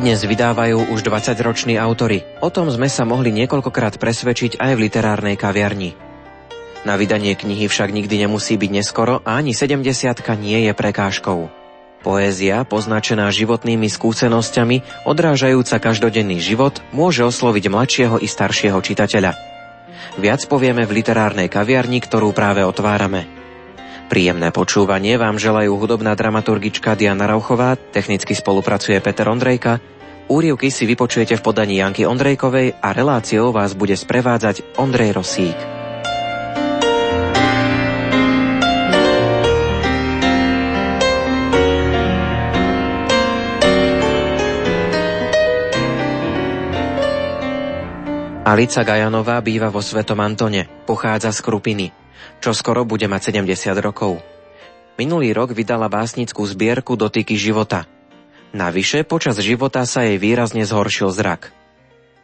Dnes 0.00 0.24
vydávajú 0.24 0.96
už 0.96 1.04
20-roční 1.04 1.76
autory. 1.76 2.24
O 2.40 2.48
tom 2.48 2.72
sme 2.72 2.88
sa 2.88 3.04
mohli 3.04 3.28
niekoľkokrát 3.36 4.00
presvedčiť 4.00 4.56
aj 4.56 4.72
v 4.72 4.88
literárnej 4.88 5.36
kaviarni. 5.36 5.92
Na 6.88 6.96
vydanie 6.96 7.36
knihy 7.36 7.68
však 7.68 7.92
nikdy 7.92 8.24
nemusí 8.24 8.56
byť 8.56 8.70
neskoro 8.80 9.20
a 9.20 9.36
ani 9.36 9.52
70 9.52 9.84
nie 10.40 10.64
je 10.64 10.72
prekážkou. 10.72 11.52
Poézia, 12.00 12.64
poznačená 12.64 13.28
životnými 13.28 13.92
skúsenosťami, 13.92 15.04
odrážajúca 15.04 15.76
každodenný 15.76 16.40
život, 16.40 16.80
môže 16.96 17.20
osloviť 17.20 17.68
mladšieho 17.68 18.16
i 18.24 18.28
staršieho 18.28 18.80
čitateľa. 18.80 19.36
Viac 20.16 20.48
povieme 20.48 20.88
v 20.88 20.96
literárnej 20.96 21.52
kaviarni, 21.52 22.00
ktorú 22.00 22.32
práve 22.32 22.64
otvárame. 22.64 23.39
Príjemné 24.10 24.50
počúvanie 24.50 25.14
vám 25.22 25.38
želajú 25.38 25.78
hudobná 25.78 26.18
dramaturgička 26.18 26.98
Diana 26.98 27.30
Rauchová, 27.30 27.78
technicky 27.78 28.34
spolupracuje 28.34 28.98
Peter 28.98 29.30
Ondrejka, 29.30 29.78
úrievky 30.26 30.66
si 30.66 30.82
vypočujete 30.82 31.38
v 31.38 31.46
podaní 31.46 31.78
Janky 31.78 32.02
Ondrejkovej 32.10 32.74
a 32.82 32.90
reláciou 32.90 33.54
vás 33.54 33.70
bude 33.78 33.94
sprevádzať 33.94 34.82
Ondrej 34.82 35.14
Rosík. 35.14 35.58
Alica 48.42 48.82
Gajanová 48.82 49.38
býva 49.38 49.70
vo 49.70 49.78
Svetom 49.78 50.18
Antone, 50.18 50.66
pochádza 50.82 51.30
z 51.30 51.46
Krupiny 51.46 52.00
čo 52.40 52.56
skoro 52.56 52.88
bude 52.88 53.06
mať 53.06 53.34
70 53.34 53.76
rokov. 53.80 54.20
Minulý 55.00 55.32
rok 55.32 55.56
vydala 55.56 55.88
básnickú 55.88 56.44
zbierku 56.44 56.92
Dotyky 56.98 57.36
života. 57.36 57.88
Navyše, 58.50 59.06
počas 59.06 59.38
života 59.38 59.86
sa 59.86 60.04
jej 60.04 60.18
výrazne 60.18 60.66
zhoršil 60.66 61.08
zrak. 61.14 61.54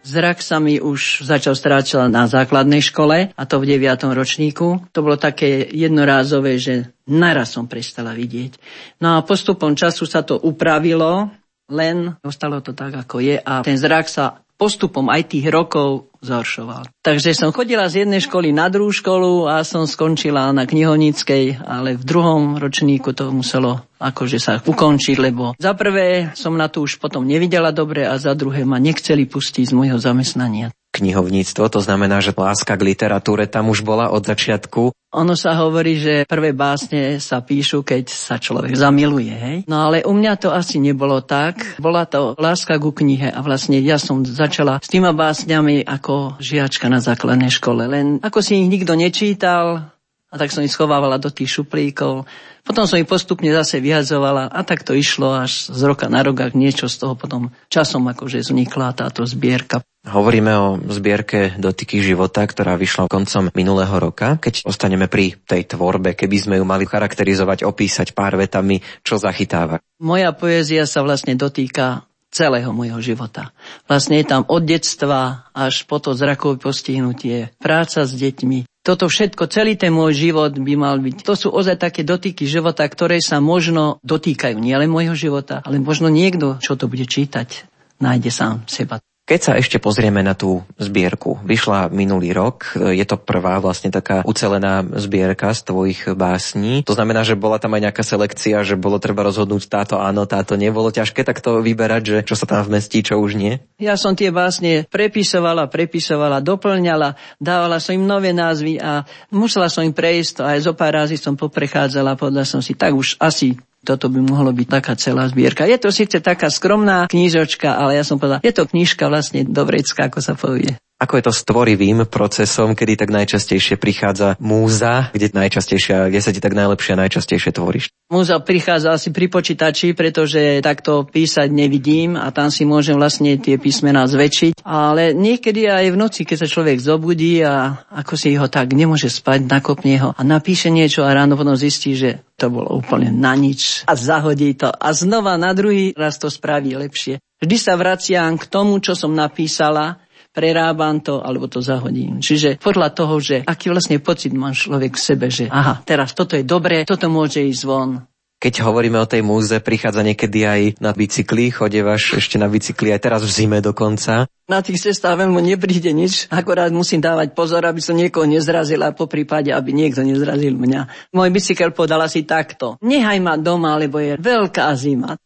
Zrak 0.06 0.38
sa 0.38 0.62
mi 0.62 0.78
už 0.78 1.26
začal 1.26 1.58
stráčať 1.58 2.06
na 2.06 2.30
základnej 2.30 2.78
škole, 2.78 3.34
a 3.34 3.42
to 3.42 3.58
v 3.58 3.74
9. 3.74 4.06
ročníku. 4.14 4.86
To 4.94 4.98
bolo 5.02 5.18
také 5.18 5.66
jednorázové, 5.66 6.62
že 6.62 6.94
naraz 7.10 7.58
som 7.58 7.66
prestala 7.66 8.14
vidieť. 8.14 8.54
No 9.02 9.18
a 9.18 9.26
postupom 9.26 9.74
času 9.74 10.06
sa 10.06 10.22
to 10.22 10.38
upravilo, 10.38 11.34
len 11.66 12.14
ostalo 12.22 12.62
to 12.62 12.70
tak, 12.70 12.94
ako 12.94 13.18
je 13.18 13.34
a 13.42 13.66
ten 13.66 13.74
zrak 13.74 14.06
sa 14.06 14.45
postupom 14.56 15.12
aj 15.12 15.36
tých 15.36 15.46
rokov 15.52 16.10
zhoršoval. 16.24 16.88
Takže 17.04 17.36
som 17.36 17.52
chodila 17.52 17.86
z 17.86 18.04
jednej 18.04 18.24
školy 18.24 18.50
na 18.50 18.72
druhú 18.72 18.90
školu 18.90 19.46
a 19.46 19.62
som 19.62 19.84
skončila 19.84 20.50
na 20.50 20.64
knihovníckej, 20.64 21.62
ale 21.62 21.94
v 21.94 22.04
druhom 22.04 22.56
ročníku 22.56 23.12
to 23.12 23.30
muselo 23.30 23.84
akože 24.00 24.38
sa 24.40 24.52
ukončiť, 24.60 25.16
lebo 25.20 25.56
za 25.56 25.72
prvé 25.72 26.32
som 26.36 26.56
na 26.56 26.68
to 26.68 26.84
už 26.84 27.00
potom 27.00 27.24
nevidela 27.24 27.72
dobre 27.72 28.04
a 28.04 28.16
za 28.20 28.36
druhé 28.36 28.64
ma 28.68 28.76
nechceli 28.76 29.24
pustiť 29.24 29.72
z 29.72 29.76
môjho 29.76 29.96
zamestnania 30.00 30.72
knihovníctvo, 30.96 31.68
to 31.68 31.80
znamená, 31.84 32.24
že 32.24 32.36
láska 32.36 32.76
k 32.76 32.86
literatúre 32.92 33.44
tam 33.44 33.68
už 33.68 33.84
bola 33.84 34.08
od 34.12 34.24
začiatku. 34.24 34.96
Ono 35.16 35.32
sa 35.32 35.56
hovorí, 35.56 35.96
že 35.96 36.28
prvé 36.28 36.52
básne 36.52 37.16
sa 37.22 37.40
píšu, 37.40 37.80
keď 37.80 38.04
sa 38.12 38.36
človek 38.36 38.76
zamiluje, 38.76 39.32
hej? 39.32 39.56
No 39.64 39.88
ale 39.88 40.04
u 40.04 40.12
mňa 40.12 40.36
to 40.36 40.52
asi 40.52 40.76
nebolo 40.76 41.24
tak. 41.24 41.80
Bola 41.80 42.04
to 42.04 42.36
láska 42.36 42.76
ku 42.76 42.92
knihe 42.92 43.32
a 43.32 43.40
vlastne 43.40 43.80
ja 43.80 43.96
som 43.96 44.26
začala 44.28 44.76
s 44.84 44.92
týma 44.92 45.16
básňami 45.16 45.88
ako 45.88 46.36
žiačka 46.36 46.92
na 46.92 47.00
základnej 47.00 47.48
škole. 47.48 47.88
Len 47.88 48.20
ako 48.20 48.44
si 48.44 48.60
ich 48.60 48.68
nikto 48.68 48.92
nečítal, 48.92 49.95
a 50.26 50.34
tak 50.34 50.50
som 50.50 50.66
ich 50.66 50.74
schovávala 50.74 51.22
do 51.22 51.30
tých 51.30 51.62
šuplíkov. 51.62 52.26
Potom 52.66 52.82
som 52.90 52.98
ich 52.98 53.06
postupne 53.06 53.46
zase 53.54 53.78
vyhadzovala 53.78 54.50
a 54.50 54.60
tak 54.66 54.82
to 54.82 54.90
išlo 54.90 55.38
až 55.38 55.70
z 55.70 55.80
roka 55.86 56.10
na 56.10 56.26
rok, 56.26 56.50
niečo 56.50 56.90
z 56.90 56.98
toho 56.98 57.14
potom 57.14 57.54
časom 57.70 58.02
akože 58.10 58.42
vznikla 58.42 58.90
táto 58.90 59.22
zbierka. 59.22 59.86
Hovoríme 60.06 60.52
o 60.54 60.66
zbierke 60.90 61.54
Dotyky 61.58 61.98
života, 62.02 62.42
ktorá 62.46 62.74
vyšla 62.78 63.10
koncom 63.10 63.50
minulého 63.54 63.94
roka. 63.98 64.38
Keď 64.38 64.66
ostaneme 64.66 65.06
pri 65.06 65.34
tej 65.46 65.66
tvorbe, 65.74 66.14
keby 66.14 66.36
sme 66.38 66.54
ju 66.58 66.64
mali 66.66 66.86
charakterizovať, 66.86 67.66
opísať 67.66 68.14
pár 68.14 68.38
vetami, 68.38 68.82
čo 69.02 69.18
zachytáva? 69.18 69.82
Moja 70.02 70.30
poézia 70.34 70.86
sa 70.86 71.02
vlastne 71.06 71.34
dotýka 71.34 72.06
celého 72.36 72.68
môjho 72.76 73.00
života. 73.00 73.56
Vlastne 73.88 74.20
je 74.20 74.28
tam 74.28 74.44
od 74.44 74.60
detstva 74.60 75.48
až 75.56 75.88
po 75.88 75.96
to 75.96 76.12
zrakové 76.12 76.60
postihnutie, 76.60 77.56
práca 77.56 78.04
s 78.04 78.12
deťmi, 78.12 78.68
toto 78.86 79.10
všetko, 79.10 79.50
celý 79.50 79.74
ten 79.74 79.90
môj 79.90 80.14
život 80.14 80.54
by 80.54 80.74
mal 80.78 81.02
byť. 81.02 81.26
To 81.26 81.34
sú 81.34 81.48
ozaj 81.50 81.82
také 81.82 82.06
dotyky 82.06 82.46
života, 82.46 82.86
ktoré 82.86 83.18
sa 83.18 83.42
možno 83.42 83.98
dotýkajú 84.06 84.62
nielen 84.62 84.86
môjho 84.86 85.18
života, 85.18 85.58
ale 85.66 85.82
možno 85.82 86.06
niekto, 86.06 86.62
čo 86.62 86.78
to 86.78 86.86
bude 86.86 87.02
čítať, 87.02 87.66
nájde 87.98 88.30
sám 88.30 88.62
seba. 88.70 89.02
Keď 89.26 89.40
sa 89.42 89.58
ešte 89.58 89.82
pozrieme 89.82 90.22
na 90.22 90.38
tú 90.38 90.62
zbierku, 90.78 91.42
vyšla 91.42 91.90
minulý 91.90 92.30
rok, 92.30 92.78
je 92.78 93.02
to 93.02 93.18
prvá 93.18 93.58
vlastne 93.58 93.90
taká 93.90 94.22
ucelená 94.22 94.86
zbierka 95.02 95.50
z 95.50 95.66
tvojich 95.66 96.14
básní. 96.14 96.86
To 96.86 96.94
znamená, 96.94 97.26
že 97.26 97.34
bola 97.34 97.58
tam 97.58 97.74
aj 97.74 97.90
nejaká 97.90 98.06
selekcia, 98.06 98.62
že 98.62 98.78
bolo 98.78 99.02
treba 99.02 99.26
rozhodnúť 99.26 99.66
táto 99.66 99.98
áno, 99.98 100.30
táto 100.30 100.54
nebolo 100.54 100.94
ťažké 100.94 101.26
takto 101.26 101.58
vyberať, 101.58 102.02
že 102.06 102.18
čo 102.22 102.38
sa 102.38 102.46
tam 102.46 102.70
vmestí, 102.70 103.02
čo 103.02 103.18
už 103.18 103.34
nie? 103.34 103.58
Ja 103.82 103.98
som 103.98 104.14
tie 104.14 104.30
básne 104.30 104.86
prepisovala, 104.86 105.66
prepisovala, 105.66 106.38
doplňala, 106.38 107.18
dávala 107.42 107.82
som 107.82 107.98
im 107.98 108.06
nové 108.06 108.30
názvy 108.30 108.78
a 108.78 109.02
musela 109.34 109.66
som 109.66 109.82
im 109.82 109.90
prejsť, 109.90 110.46
aj 110.46 110.70
zo 110.70 110.72
pár 110.78 111.02
razy 111.02 111.18
som 111.18 111.34
poprechádzala, 111.34 112.14
podľa 112.14 112.46
som 112.46 112.62
si 112.62 112.78
tak 112.78 112.94
už 112.94 113.18
asi 113.18 113.58
toto 113.86 114.10
by 114.10 114.18
mohlo 114.18 114.50
byť 114.50 114.66
taká 114.66 114.98
celá 114.98 115.30
zbierka. 115.30 115.62
Je 115.70 115.78
to 115.78 115.94
síce 115.94 116.18
taká 116.18 116.50
skromná 116.50 117.06
knížočka, 117.06 117.78
ale 117.78 117.94
ja 117.94 118.02
som 118.02 118.18
povedal, 118.18 118.42
je 118.42 118.50
to 118.50 118.66
knižka 118.66 119.06
vlastne 119.06 119.46
do 119.46 119.62
vrecka, 119.62 120.10
ako 120.10 120.18
sa 120.18 120.34
povie. 120.34 120.74
Ako 120.96 121.20
je 121.20 121.28
to 121.28 121.32
s 121.36 121.44
tvorivým 121.44 122.08
procesom, 122.08 122.72
kedy 122.72 122.96
tak 122.96 123.12
najčastejšie 123.12 123.76
prichádza 123.76 124.40
múza, 124.40 125.12
kde 125.12 125.28
najčastejšie, 125.28 126.08
kde 126.08 126.20
sa 126.24 126.32
ti 126.32 126.40
tak 126.40 126.56
najlepšie 126.56 126.96
a 126.96 127.02
najčastejšie 127.04 127.52
tvoríš? 127.52 127.92
Múza 128.08 128.40
prichádza 128.40 128.96
asi 128.96 129.12
pri 129.12 129.28
počítači, 129.28 129.92
pretože 129.92 130.64
takto 130.64 131.04
písať 131.04 131.52
nevidím 131.52 132.16
a 132.16 132.32
tam 132.32 132.48
si 132.48 132.64
môžem 132.64 132.96
vlastne 132.96 133.36
tie 133.36 133.60
písmená 133.60 134.08
zväčšiť. 134.08 134.64
Ale 134.64 135.12
niekedy 135.12 135.68
aj 135.68 135.92
v 135.92 136.00
noci, 136.00 136.24
keď 136.24 136.46
sa 136.46 136.48
človek 136.48 136.80
zobudí 136.80 137.44
a 137.44 137.76
ako 137.92 138.14
si 138.16 138.32
ho 138.32 138.48
tak 138.48 138.72
nemôže 138.72 139.12
spať, 139.12 139.52
nakopne 139.52 140.00
ho 140.00 140.10
a 140.16 140.22
napíše 140.24 140.72
niečo 140.72 141.04
a 141.04 141.12
ráno 141.12 141.36
potom 141.36 141.60
zistí, 141.60 141.92
že 141.92 142.24
to 142.40 142.48
bolo 142.48 142.72
úplne 142.72 143.12
na 143.12 143.36
nič 143.36 143.84
a 143.84 143.92
zahodí 143.92 144.56
to 144.56 144.72
a 144.72 144.88
znova 144.96 145.36
na 145.36 145.52
druhý 145.52 145.92
raz 145.92 146.16
to 146.16 146.32
spraví 146.32 146.72
lepšie. 146.72 147.20
Vždy 147.36 147.56
sa 147.60 147.76
vraciam 147.76 148.40
k 148.40 148.48
tomu, 148.48 148.80
čo 148.80 148.96
som 148.96 149.12
napísala 149.12 150.00
prerábam 150.36 151.00
to 151.00 151.24
alebo 151.24 151.48
to 151.48 151.64
zahodím. 151.64 152.20
Čiže 152.20 152.60
podľa 152.60 152.92
toho, 152.92 153.16
že 153.16 153.40
aký 153.48 153.72
vlastne 153.72 153.96
pocit 154.04 154.36
má 154.36 154.52
človek 154.52 154.92
v 154.92 155.00
sebe, 155.00 155.26
že 155.32 155.48
aha, 155.48 155.80
teraz 155.88 156.12
toto 156.12 156.36
je 156.36 156.44
dobré, 156.44 156.84
toto 156.84 157.08
môže 157.08 157.40
ísť 157.40 157.64
von. 157.64 158.04
Keď 158.36 158.68
hovoríme 158.68 159.00
o 159.00 159.08
tej 159.08 159.24
múze, 159.24 159.56
prichádza 159.64 160.04
niekedy 160.04 160.44
aj 160.44 160.60
na 160.76 160.92
bicykli, 160.92 161.48
chodievaš 161.48 162.20
ešte 162.20 162.36
na 162.36 162.52
bicykli 162.52 162.92
aj 162.92 163.00
teraz 163.00 163.24
v 163.24 163.32
zime 163.32 163.64
dokonca. 163.64 164.28
Na 164.44 164.60
tých 164.60 164.84
cestách 164.84 165.16
veľmi 165.16 165.40
nepríde 165.40 165.88
nič, 165.96 166.28
akorát 166.28 166.68
musím 166.68 167.00
dávať 167.00 167.32
pozor, 167.32 167.64
aby 167.64 167.80
som 167.80 167.96
niekoho 167.96 168.28
nezrazil 168.28 168.84
a 168.84 168.92
po 168.92 169.08
prípade, 169.08 169.48
aby 169.48 169.72
niekto 169.72 170.04
nezrazil 170.04 170.52
mňa. 170.52 171.10
Môj 171.16 171.32
bicykel 171.32 171.72
podal 171.72 172.04
asi 172.04 172.28
takto. 172.28 172.76
Nehaj 172.84 173.24
ma 173.24 173.40
doma, 173.40 173.72
lebo 173.80 174.04
je 174.04 174.20
veľká 174.20 174.68
zima. 174.76 175.16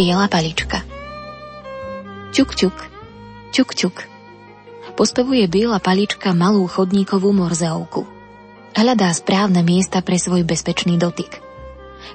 Biela 0.00 0.32
palička. 0.32 0.80
Čuk, 2.32 2.56
čuk, 2.56 2.72
čuk, 3.52 3.76
čuk. 3.76 3.96
Postavuje 4.96 5.44
biela 5.44 5.76
palička 5.76 6.32
malú 6.32 6.64
chodníkovú 6.64 7.36
morzeovku. 7.36 8.08
Hľadá 8.72 9.12
správne 9.12 9.60
miesta 9.60 10.00
pre 10.00 10.16
svoj 10.16 10.48
bezpečný 10.48 10.96
dotyk. 10.96 11.44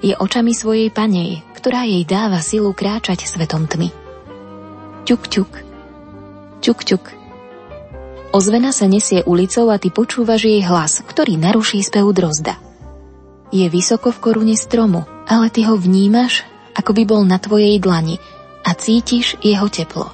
Je 0.02 0.18
očami 0.18 0.58
svojej 0.58 0.90
panej, 0.90 1.46
ktorá 1.54 1.86
jej 1.86 2.02
dáva 2.10 2.42
silu 2.42 2.74
kráčať 2.74 3.30
svetom 3.30 3.70
tmy. 3.70 3.94
Čuk, 5.06 5.30
čuk, 5.30 5.54
čuk, 6.66 6.82
čuk. 6.82 7.14
Ozvena 8.34 8.74
sa 8.74 8.90
nesie 8.90 9.22
ulicou 9.30 9.70
a 9.70 9.78
ty 9.78 9.94
počúvaš 9.94 10.50
jej 10.50 10.66
hlas, 10.66 11.06
ktorý 11.06 11.38
naruší 11.38 11.86
spev 11.86 12.10
drozda. 12.18 12.58
Je 13.54 13.70
vysoko 13.70 14.10
v 14.10 14.22
korune 14.26 14.58
stromu, 14.58 15.06
ale 15.30 15.54
ty 15.54 15.70
ho 15.70 15.78
vnímaš 15.78 16.55
ako 16.76 16.92
by 16.92 17.04
bol 17.08 17.22
na 17.24 17.40
tvojej 17.40 17.80
dlani 17.80 18.20
a 18.68 18.76
cítiš 18.76 19.40
jeho 19.40 19.72
teplo. 19.72 20.12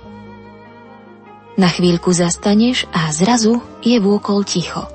Na 1.60 1.68
chvíľku 1.68 2.14
zastaneš 2.16 2.88
a 2.96 3.12
zrazu 3.12 3.60
je 3.84 3.98
vôkol 4.00 4.48
ticho. 4.48 4.88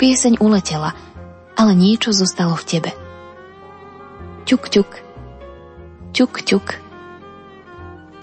Pieseň 0.00 0.40
uletela, 0.40 0.96
ale 1.54 1.72
niečo 1.76 2.10
zostalo 2.10 2.56
v 2.56 2.64
tebe. 2.66 2.90
Ťuk, 4.48 4.62
ťuk. 4.70 4.90
Ťuk, 6.14 6.34
ťuk. 6.42 6.66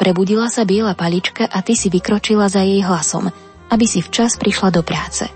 Prebudila 0.02 0.50
sa 0.50 0.66
biela 0.66 0.98
palička 0.98 1.46
a 1.46 1.62
ty 1.62 1.78
si 1.78 1.94
vykročila 1.94 2.50
za 2.50 2.66
jej 2.66 2.82
hlasom, 2.82 3.30
aby 3.70 3.86
si 3.86 4.02
včas 4.02 4.36
prišla 4.36 4.74
do 4.74 4.82
práce. 4.82 5.30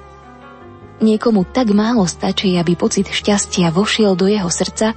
Niekomu 1.00 1.46
tak 1.46 1.70
málo 1.76 2.08
stačí, 2.08 2.56
aby 2.56 2.74
pocit 2.74 3.12
šťastia 3.12 3.70
vošiel 3.70 4.16
do 4.18 4.26
jeho 4.26 4.48
srdca 4.48 4.96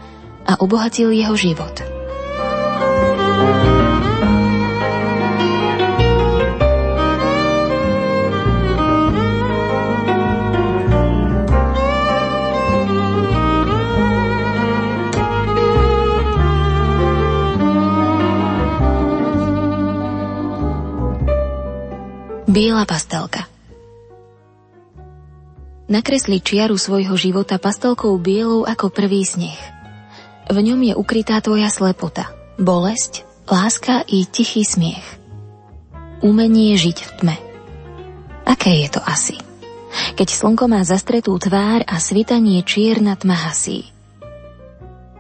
a 0.49 0.57
obohatil 0.65 1.13
jeho 1.13 1.37
život. 1.37 1.77
Biela 22.49 22.89
pastelka 22.89 23.45
Nakresli 25.89 26.43
čiaru 26.43 26.75
svojho 26.75 27.15
života 27.15 27.55
pastelkou 27.61 28.19
bielou 28.19 28.67
ako 28.67 28.91
prvý 28.91 29.23
sneh. 29.23 29.78
V 30.49 30.59
ňom 30.65 30.81
je 30.81 30.95
ukrytá 30.97 31.45
tvoja 31.45 31.69
slepota, 31.69 32.33
bolesť, 32.57 33.29
láska 33.45 34.01
i 34.09 34.25
tichý 34.25 34.65
smiech. 34.65 35.05
Umenie 36.25 36.73
žiť 36.73 36.99
v 37.05 37.11
tme. 37.21 37.37
Aké 38.49 38.81
je 38.81 38.89
to 38.89 39.01
asi? 39.05 39.37
Keď 40.17 40.29
slnko 40.29 40.65
má 40.73 40.81
zastretú 40.89 41.37
tvár 41.37 41.85
a 41.85 42.01
svitanie 42.01 42.65
čierna 42.65 43.13
tma 43.21 43.37
hasí. 43.37 43.93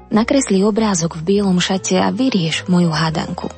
Nakresli 0.08 0.64
obrázok 0.64 1.20
v 1.20 1.36
bielom 1.36 1.60
šate 1.60 2.00
a 2.00 2.08
vyrieš 2.08 2.64
moju 2.72 2.88
hádanku. 2.88 3.52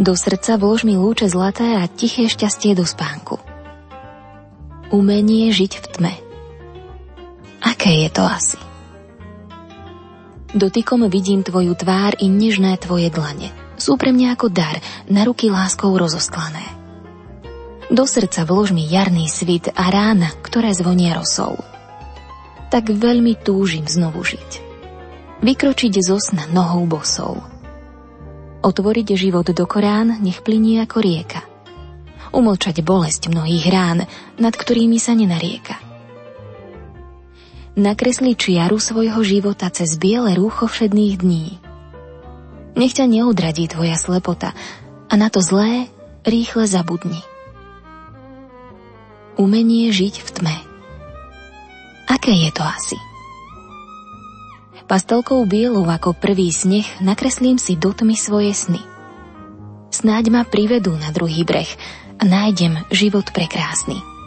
Do 0.00 0.16
srdca 0.16 0.56
vlož 0.56 0.88
mi 0.88 0.96
lúče 0.96 1.28
zlaté 1.28 1.76
a 1.76 1.84
tiché 1.84 2.24
šťastie 2.24 2.72
do 2.72 2.88
spánku. 2.88 3.36
Umenie 4.88 5.52
žiť 5.52 5.72
v 5.76 5.86
tme. 5.92 6.12
Aké 7.60 8.06
je 8.06 8.08
to 8.08 8.24
asi? 8.24 8.67
Dotykom 10.54 11.04
vidím 11.12 11.44
tvoju 11.44 11.76
tvár 11.76 12.16
i 12.16 12.28
nežné 12.32 12.80
tvoje 12.80 13.12
dlane. 13.12 13.52
Sú 13.76 14.00
pre 14.00 14.16
mňa 14.16 14.34
ako 14.34 14.48
dar, 14.48 14.80
na 15.06 15.22
ruky 15.28 15.52
láskou 15.52 15.92
rozostlané. 15.92 16.64
Do 17.88 18.04
srdca 18.04 18.44
vlož 18.48 18.72
mi 18.72 18.84
jarný 18.84 19.28
svit 19.28 19.72
a 19.72 19.88
rána, 19.88 20.32
ktoré 20.40 20.72
zvonia 20.72 21.16
rosou. 21.16 21.56
Tak 22.68 22.92
veľmi 22.92 23.40
túžim 23.40 23.88
znovu 23.88 24.24
žiť. 24.24 24.50
Vykročiť 25.40 25.94
zo 26.04 26.20
sna 26.20 26.50
nohou 26.50 26.84
bosou 26.84 27.40
Otvoriť 28.58 29.14
život 29.14 29.46
do 29.46 29.64
Korán 29.70 30.18
nech 30.18 30.42
plinie 30.42 30.82
ako 30.82 30.98
rieka. 30.98 31.46
Umlčať 32.34 32.82
bolesť 32.82 33.30
mnohých 33.30 33.64
rán, 33.70 34.02
nad 34.36 34.52
ktorými 34.52 34.98
sa 34.98 35.14
nenarieka. 35.14 35.87
Nakresli 37.78 38.34
čiaru 38.34 38.82
svojho 38.82 39.22
života 39.22 39.70
cez 39.70 39.94
biele 39.94 40.34
rúcho 40.34 40.66
všedných 40.66 41.14
dní. 41.22 41.62
Nech 42.74 42.98
ťa 42.98 43.06
neodradí 43.06 43.70
tvoja 43.70 43.94
slepota 43.94 44.50
a 45.06 45.14
na 45.14 45.30
to 45.30 45.38
zlé 45.38 45.86
rýchle 46.26 46.66
zabudni. 46.66 47.22
Umenie 49.38 49.94
žiť 49.94 50.14
v 50.26 50.28
tme. 50.42 50.56
Aké 52.10 52.34
je 52.34 52.50
to 52.50 52.66
asi? 52.66 52.98
Pastelkou 54.90 55.46
bielou 55.46 55.86
ako 55.86 56.18
prvý 56.18 56.50
sneh 56.50 56.98
nakreslím 56.98 57.62
si 57.62 57.78
do 57.78 57.94
tmy 57.94 58.18
svoje 58.18 58.58
sny. 58.58 58.82
Snáď 59.94 60.34
ma 60.34 60.42
privedú 60.42 60.98
na 60.98 61.14
druhý 61.14 61.46
breh 61.46 61.70
a 62.18 62.26
nájdem 62.26 62.82
život 62.90 63.30
prekrásny. 63.30 64.17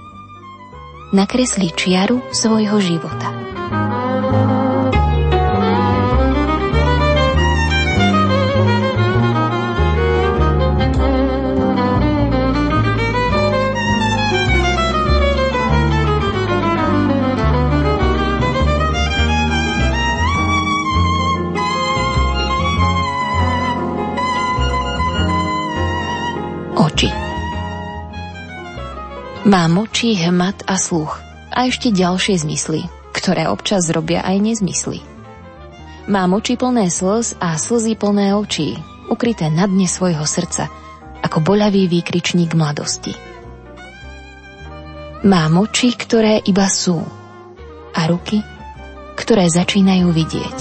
Nakresli 1.11 1.75
čiaru 1.75 2.23
svojho 2.31 2.79
života. 2.79 3.35
Má 29.51 29.67
moči, 29.67 30.15
hmat 30.15 30.63
a 30.63 30.79
sluch 30.79 31.19
a 31.51 31.67
ešte 31.67 31.91
ďalšie 31.91 32.39
zmysly, 32.39 32.87
ktoré 33.11 33.51
občas 33.51 33.91
robia 33.91 34.23
aj 34.23 34.39
nezmysly. 34.39 35.03
Má 36.07 36.23
moči 36.23 36.55
plné 36.55 36.87
slz 36.87 37.35
a 37.35 37.59
slzy 37.59 37.99
plné 37.99 38.31
očí, 38.31 38.79
ukryté 39.11 39.51
na 39.51 39.67
dne 39.67 39.91
svojho 39.91 40.23
srdca, 40.23 40.71
ako 41.19 41.43
boľavý 41.43 41.91
výkričník 41.91 42.55
mladosti. 42.55 43.11
Má 45.27 45.51
moči, 45.51 45.99
ktoré 45.99 46.39
iba 46.47 46.71
sú 46.71 47.03
a 47.91 48.07
ruky, 48.07 48.39
ktoré 49.19 49.51
začínajú 49.51 50.15
vidieť. 50.15 50.57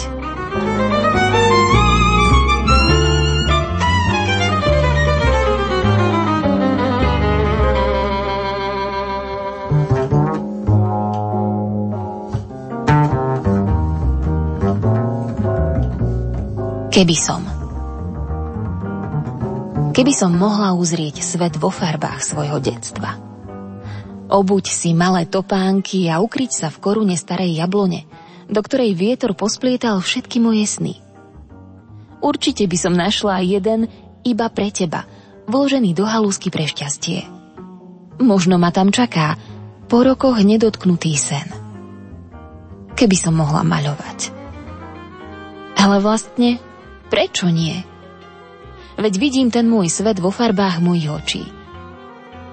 Keby 17.00 17.16
som. 17.16 17.40
Keby 19.96 20.12
som 20.12 20.36
mohla 20.36 20.76
uzrieť 20.76 21.24
svet 21.24 21.56
vo 21.56 21.72
farbách 21.72 22.20
svojho 22.20 22.60
detstva. 22.60 23.16
Obuď 24.28 24.68
si 24.68 24.92
malé 24.92 25.24
topánky 25.24 26.12
a 26.12 26.20
ukryť 26.20 26.52
sa 26.52 26.68
v 26.68 26.76
korune 26.84 27.16
starej 27.16 27.56
jablone, 27.56 28.04
do 28.52 28.60
ktorej 28.60 28.92
vietor 28.92 29.32
posplietal 29.32 29.96
všetky 30.04 30.44
moje 30.44 30.68
sny. 30.68 31.00
Určite 32.20 32.68
by 32.68 32.76
som 32.76 32.92
našla 32.92 33.48
jeden 33.48 33.88
iba 34.20 34.52
pre 34.52 34.68
teba, 34.68 35.08
vložený 35.48 35.96
do 35.96 36.04
halúsky 36.04 36.52
pre 36.52 36.68
šťastie. 36.68 37.24
Možno 38.20 38.60
ma 38.60 38.76
tam 38.76 38.92
čaká 38.92 39.40
po 39.88 40.04
rokoch 40.04 40.36
nedotknutý 40.44 41.16
sen. 41.16 41.48
Keby 42.92 43.16
som 43.16 43.40
mohla 43.40 43.64
maľovať. 43.64 44.36
Ale 45.80 46.04
vlastne 46.04 46.60
Prečo 47.10 47.50
nie? 47.50 47.82
Veď 48.94 49.14
vidím 49.18 49.48
ten 49.50 49.66
môj 49.66 49.90
svet 49.90 50.22
vo 50.22 50.30
farbách 50.30 50.78
mojich 50.78 51.10
očí. 51.10 51.44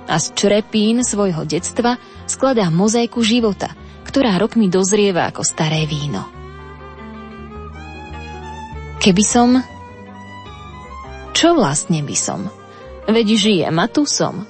A 0.08 0.18
z 0.18 0.34
črepín 0.34 1.06
svojho 1.06 1.46
detstva 1.46 2.02
skladá 2.26 2.72
mozaiku 2.74 3.22
života, 3.22 3.76
ktorá 4.08 4.40
rokmi 4.42 4.72
dozrieva 4.72 5.30
ako 5.30 5.46
staré 5.46 5.86
víno. 5.86 6.26
Keby 8.98 9.24
som... 9.24 9.62
Čo 11.38 11.54
vlastne 11.54 12.02
by 12.02 12.18
som? 12.18 12.50
Veď 13.06 13.38
žijem 13.38 13.76
a 13.78 13.86
tu 13.86 14.10
som. 14.10 14.48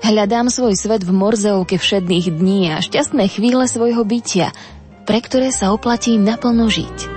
Hľadám 0.00 0.48
svoj 0.48 0.74
svet 0.74 1.04
v 1.04 1.12
morzeovke 1.12 1.76
všedných 1.76 2.32
dní 2.32 2.72
a 2.72 2.80
šťastné 2.80 3.28
chvíle 3.28 3.68
svojho 3.68 4.02
bytia, 4.02 4.50
pre 5.04 5.20
ktoré 5.20 5.52
sa 5.52 5.70
oplatím 5.76 6.24
naplno 6.24 6.66
žiť. 6.66 7.15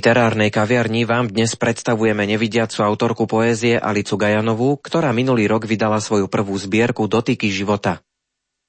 Literárnej 0.00 0.48
kaviarni 0.48 1.04
vám 1.04 1.28
dnes 1.28 1.60
predstavujeme 1.60 2.24
nevidiacu 2.24 2.80
autorku 2.80 3.28
poézie 3.28 3.76
Alicu 3.76 4.16
Gajanovú, 4.16 4.80
ktorá 4.80 5.12
minulý 5.12 5.44
rok 5.44 5.68
vydala 5.68 6.00
svoju 6.00 6.24
prvú 6.24 6.56
zbierku 6.56 7.04
Dotyky 7.04 7.52
života. 7.52 8.00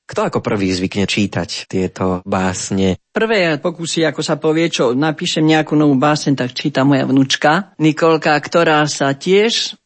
Kto 0.03 0.27
ako 0.27 0.43
prvý 0.43 0.75
zvykne 0.75 1.07
čítať 1.07 1.71
tieto 1.71 2.19
básne? 2.27 2.99
Prvé 3.15 3.55
pokusy, 3.63 4.03
ako 4.11 4.19
sa 4.19 4.35
povie, 4.43 4.67
čo 4.67 4.91
napíšem 4.91 5.47
nejakú 5.47 5.79
novú 5.79 5.95
básen, 5.95 6.35
tak 6.35 6.51
číta 6.51 6.83
moja 6.83 7.07
vnúčka 7.07 7.71
Nikolka, 7.79 8.35
ktorá 8.35 8.83
sa 8.91 9.15
tiež 9.15 9.79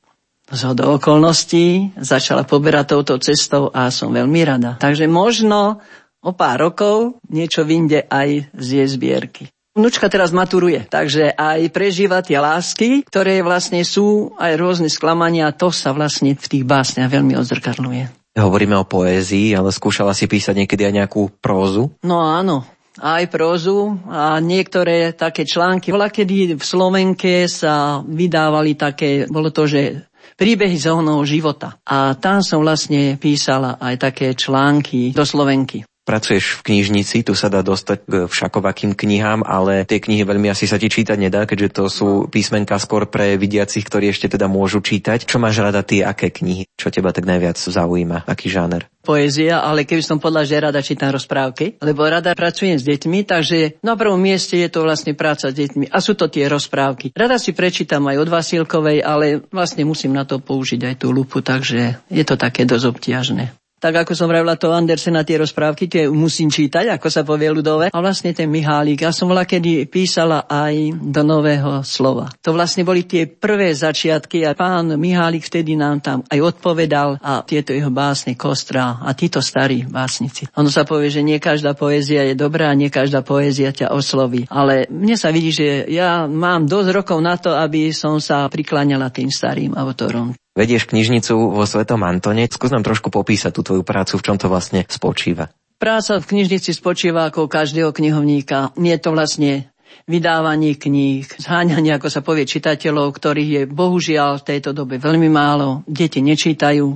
z 0.50 0.62
do 0.74 0.98
okolností 0.98 1.94
začala 1.94 2.42
poberať 2.42 2.98
touto 2.98 3.22
cestou 3.22 3.70
a 3.70 3.94
som 3.94 4.10
veľmi 4.10 4.42
rada. 4.42 4.82
Takže 4.82 5.06
možno 5.06 5.78
o 6.26 6.34
pár 6.34 6.58
rokov 6.74 7.22
niečo 7.30 7.62
vyjde 7.62 8.10
aj 8.10 8.50
z 8.50 8.68
jej 8.82 8.90
zbierky. 8.90 9.55
Vnúčka 9.76 10.08
teraz 10.08 10.32
maturuje, 10.32 10.88
takže 10.88 11.36
aj 11.36 11.68
prežíva 11.76 12.24
tie 12.24 12.40
lásky, 12.40 13.04
ktoré 13.04 13.44
vlastne 13.44 13.84
sú 13.84 14.32
aj 14.40 14.56
rôzne 14.56 14.88
sklamania, 14.88 15.52
to 15.52 15.68
sa 15.68 15.92
vlastne 15.92 16.32
v 16.32 16.48
tých 16.48 16.64
básniach 16.64 17.12
veľmi 17.12 17.36
odzrkadluje. 17.36 18.08
Hovoríme 18.40 18.80
o 18.80 18.88
poézii, 18.88 19.52
ale 19.52 19.76
skúšala 19.76 20.16
si 20.16 20.32
písať 20.32 20.64
niekedy 20.64 20.88
aj 20.88 20.94
nejakú 20.96 21.28
prózu? 21.44 21.92
No 22.08 22.24
áno, 22.24 22.64
aj 23.04 23.28
prózu 23.28 24.00
a 24.08 24.40
niektoré 24.40 25.12
také 25.12 25.44
články. 25.44 25.92
Bola 25.92 26.08
kedy 26.08 26.56
v 26.56 26.64
Slovenke 26.64 27.52
sa 27.52 28.00
vydávali 28.00 28.80
také, 28.80 29.28
bolo 29.28 29.52
to, 29.52 29.68
že 29.68 30.08
príbehy 30.40 30.80
z 30.80 30.88
života. 31.28 31.80
A 31.84 32.16
tam 32.16 32.40
som 32.40 32.64
vlastne 32.64 33.20
písala 33.20 33.76
aj 33.76 33.96
také 34.00 34.28
články 34.36 35.12
do 35.12 35.28
Slovenky. 35.28 35.84
Pracuješ 36.06 36.62
v 36.62 36.70
knižnici, 36.70 37.26
tu 37.26 37.34
sa 37.34 37.50
dá 37.50 37.66
dostať 37.66 37.98
k 38.06 38.14
všakovakým 38.30 38.94
knihám, 38.94 39.42
ale 39.42 39.90
tie 39.90 39.98
knihy 39.98 40.22
veľmi 40.22 40.54
asi 40.54 40.70
sa 40.70 40.78
ti 40.78 40.86
čítať 40.86 41.18
nedá, 41.18 41.50
keďže 41.50 41.70
to 41.74 41.84
sú 41.90 42.10
písmenka 42.30 42.78
skôr 42.78 43.10
pre 43.10 43.34
vidiacich, 43.42 43.82
ktorí 43.82 44.14
ešte 44.14 44.30
teda 44.30 44.46
môžu 44.46 44.86
čítať. 44.86 45.26
Čo 45.26 45.42
máš 45.42 45.58
rada 45.66 45.82
ty, 45.82 46.06
aké 46.06 46.30
knihy? 46.30 46.70
Čo 46.78 46.94
teba 46.94 47.10
tak 47.10 47.26
najviac 47.26 47.58
zaujíma? 47.58 48.30
Aký 48.30 48.54
žáner? 48.54 48.86
Poézia, 49.02 49.66
ale 49.66 49.90
keby 49.90 50.06
som 50.06 50.22
povedal, 50.22 50.46
že 50.46 50.62
rada 50.62 50.82
čítam 50.86 51.10
rozprávky, 51.10 51.82
lebo 51.82 52.06
rada 52.06 52.38
pracujem 52.38 52.78
s 52.78 52.86
deťmi, 52.86 53.26
takže 53.26 53.82
na 53.82 53.98
prvom 53.98 54.22
mieste 54.22 54.62
je 54.62 54.70
to 54.70 54.86
vlastne 54.86 55.18
práca 55.18 55.50
s 55.50 55.58
deťmi 55.58 55.90
a 55.90 55.98
sú 56.06 56.14
to 56.14 56.30
tie 56.30 56.46
rozprávky. 56.46 57.18
Rada 57.18 57.42
si 57.42 57.58
prečítam 57.58 58.06
aj 58.06 58.22
od 58.22 58.30
Vasilkovej, 58.30 59.02
ale 59.02 59.42
vlastne 59.50 59.82
musím 59.90 60.14
na 60.14 60.26
to 60.26 60.38
použiť 60.38 60.86
aj 60.86 60.96
tú 61.02 61.10
lupu, 61.10 61.42
takže 61.42 61.98
je 62.14 62.24
to 62.26 62.38
také 62.38 62.70
dosť 62.70 62.86
obťažné 62.94 63.65
tak 63.76 64.08
ako 64.08 64.16
som 64.16 64.32
vravila 64.32 64.56
to 64.56 64.72
Andersena, 64.72 65.28
tie 65.28 65.38
rozprávky, 65.38 65.86
tie 65.92 66.04
musím 66.08 66.48
čítať, 66.48 66.96
ako 66.96 67.08
sa 67.12 67.28
povie 67.28 67.52
ľudové. 67.52 67.92
A 67.92 68.00
vlastne 68.00 68.32
ten 68.32 68.48
Mihálik, 68.48 69.04
ja 69.04 69.12
som 69.12 69.28
bola 69.28 69.44
kedy 69.44 69.92
písala 69.92 70.48
aj 70.48 70.96
do 70.96 71.22
nového 71.22 71.84
slova. 71.84 72.32
To 72.40 72.56
vlastne 72.56 72.88
boli 72.88 73.04
tie 73.04 73.28
prvé 73.28 73.76
začiatky 73.76 74.48
a 74.48 74.56
pán 74.56 74.96
Mihálik 74.96 75.44
vtedy 75.44 75.76
nám 75.76 76.00
tam 76.00 76.18
aj 76.26 76.40
odpovedal 76.40 77.20
a 77.20 77.44
tieto 77.44 77.76
jeho 77.76 77.92
básne 77.92 78.34
Kostra 78.40 79.04
a 79.04 79.12
títo 79.12 79.44
starí 79.44 79.84
básnici. 79.84 80.48
Ono 80.56 80.72
sa 80.72 80.88
povie, 80.88 81.12
že 81.12 81.22
nie 81.22 81.38
každá 81.38 81.76
poézia 81.76 82.24
je 82.26 82.34
dobrá, 82.34 82.72
nie 82.74 82.88
každá 82.88 83.22
poézia 83.28 83.76
ťa 83.76 83.92
osloví. 83.92 84.48
Ale 84.48 84.88
mne 84.88 85.20
sa 85.20 85.30
vidí, 85.36 85.52
že 85.52 85.84
ja 85.92 86.26
mám 86.26 86.64
dosť 86.64 86.90
rokov 86.96 87.20
na 87.20 87.36
to, 87.36 87.52
aby 87.52 87.92
som 87.92 88.24
sa 88.24 88.48
prikláňala 88.48 89.12
tým 89.12 89.28
starým 89.28 89.76
autorom. 89.76 90.32
Vedieš 90.56 90.88
knižnicu 90.88 91.36
vo 91.52 91.68
Svetom 91.68 92.00
Antone. 92.08 92.48
Skús 92.48 92.72
nám 92.72 92.88
trošku 92.88 93.12
popísať 93.12 93.52
tú 93.52 93.62
tvoju 93.62 93.84
prácu, 93.84 94.16
v 94.16 94.24
čom 94.24 94.40
to 94.40 94.48
vlastne 94.48 94.88
spočíva. 94.88 95.52
Práca 95.76 96.24
v 96.24 96.26
knižnici 96.32 96.72
spočíva 96.72 97.28
ako 97.28 97.52
každého 97.52 97.92
knihovníka. 97.92 98.72
Je 98.80 98.96
to 98.96 99.12
vlastne 99.12 99.68
vydávanie 100.06 100.76
kníh, 100.76 101.24
zháňanie, 101.26 101.96
ako 101.96 102.12
sa 102.12 102.20
povie, 102.20 102.44
čitateľov, 102.44 103.16
ktorých 103.16 103.50
je 103.50 103.64
bohužiaľ 103.66 104.44
v 104.44 104.48
tejto 104.52 104.76
dobe 104.76 105.00
veľmi 105.00 105.32
málo. 105.32 105.82
Deti 105.88 106.20
nečítajú. 106.20 106.88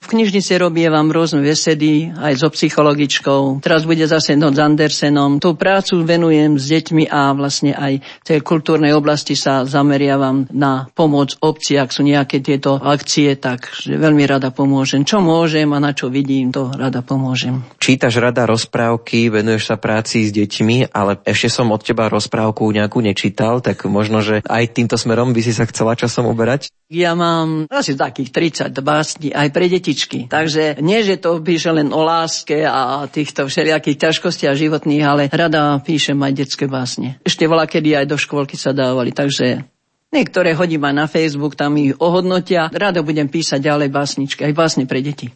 V 0.00 0.06
knižnici 0.06 0.58
robievam 0.58 1.08
rôzne 1.08 1.40
vesedy, 1.40 2.10
aj 2.10 2.34
so 2.42 2.48
psychologičkou. 2.50 3.62
Teraz 3.62 3.86
bude 3.86 4.04
zase 4.04 4.34
noc 4.34 4.58
s 4.58 4.60
Andersenom. 4.60 5.38
Tú 5.38 5.54
prácu 5.54 6.02
venujem 6.02 6.58
s 6.58 6.66
deťmi 6.68 7.06
a 7.06 7.32
vlastne 7.32 7.72
aj 7.72 8.02
v 8.02 8.24
tej 8.26 8.38
kultúrnej 8.42 8.92
oblasti 8.92 9.38
sa 9.38 9.62
zameriavam 9.62 10.50
na 10.50 10.90
pomoc 10.92 11.38
obci, 11.38 11.78
ak 11.78 11.94
sú 11.94 12.02
nejaké 12.02 12.42
tieto 12.42 12.76
akcie, 12.76 13.38
tak 13.38 13.70
veľmi 13.86 14.26
rada 14.26 14.50
pomôžem. 14.50 15.06
Čo 15.06 15.22
môžem 15.22 15.70
a 15.70 15.78
na 15.78 15.94
čo 15.94 16.10
vidím, 16.10 16.50
to 16.50 16.72
rada 16.74 17.00
pomôžem. 17.04 17.62
Čítaš 17.78 18.18
rada 18.18 18.44
rozprávky, 18.44 19.30
venuješ 19.30 19.70
sa 19.70 19.76
práci 19.78 20.26
s 20.26 20.34
deťmi, 20.34 20.90
ale 20.90 21.20
ešte 21.22 21.48
som 21.52 21.70
od 21.70 21.84
teba 21.84 22.10
rozprával 22.10 22.39
rozprávku 22.40 22.72
nejakú 22.72 23.04
nečítal, 23.04 23.60
tak 23.60 23.84
možno, 23.84 24.24
že 24.24 24.40
aj 24.48 24.72
týmto 24.72 24.96
smerom 24.96 25.36
by 25.36 25.44
si 25.44 25.52
sa 25.52 25.68
chcela 25.68 25.92
časom 25.92 26.24
uberať? 26.24 26.72
Ja 26.88 27.12
mám 27.12 27.68
asi 27.68 27.92
takých 27.92 28.32
30 28.72 28.72
básni 28.80 29.28
aj 29.28 29.52
pre 29.52 29.68
detičky. 29.68 30.32
Takže 30.32 30.80
nie, 30.80 31.04
že 31.04 31.20
to 31.20 31.44
píše 31.44 31.68
len 31.68 31.92
o 31.92 32.00
láske 32.00 32.64
a 32.64 33.04
týchto 33.12 33.44
všelijakých 33.44 34.00
ťažkostiach 34.08 34.56
životných, 34.56 35.04
ale 35.04 35.22
rada 35.28 35.76
píšem 35.84 36.16
aj 36.16 36.32
detské 36.32 36.64
básne. 36.64 37.20
Ešte 37.28 37.44
volá, 37.44 37.68
kedy 37.68 37.92
aj 38.00 38.06
do 38.08 38.16
škôlky 38.16 38.56
sa 38.56 38.72
dávali, 38.72 39.12
takže 39.12 39.68
Niektoré 40.10 40.58
hodím 40.58 40.82
aj 40.90 40.94
na 40.98 41.06
Facebook, 41.06 41.54
tam 41.54 41.78
ich 41.78 41.94
ohodnotia. 42.02 42.66
Rado 42.74 43.06
budem 43.06 43.30
písať 43.30 43.62
ďalej 43.62 43.94
básničky, 43.94 44.42
aj 44.42 44.58
básne 44.58 44.82
pre 44.82 44.98
deti. 45.06 45.30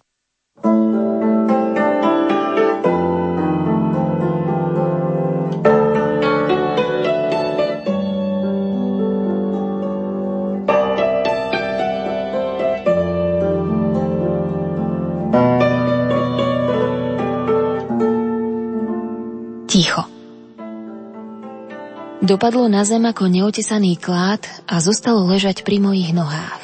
Dopadlo 22.34 22.66
na 22.66 22.82
zem 22.82 23.06
ako 23.06 23.30
neotesaný 23.30 23.94
klád 23.94 24.42
a 24.66 24.82
zostalo 24.82 25.22
ležať 25.30 25.62
pri 25.62 25.78
mojich 25.78 26.10
nohách. 26.10 26.58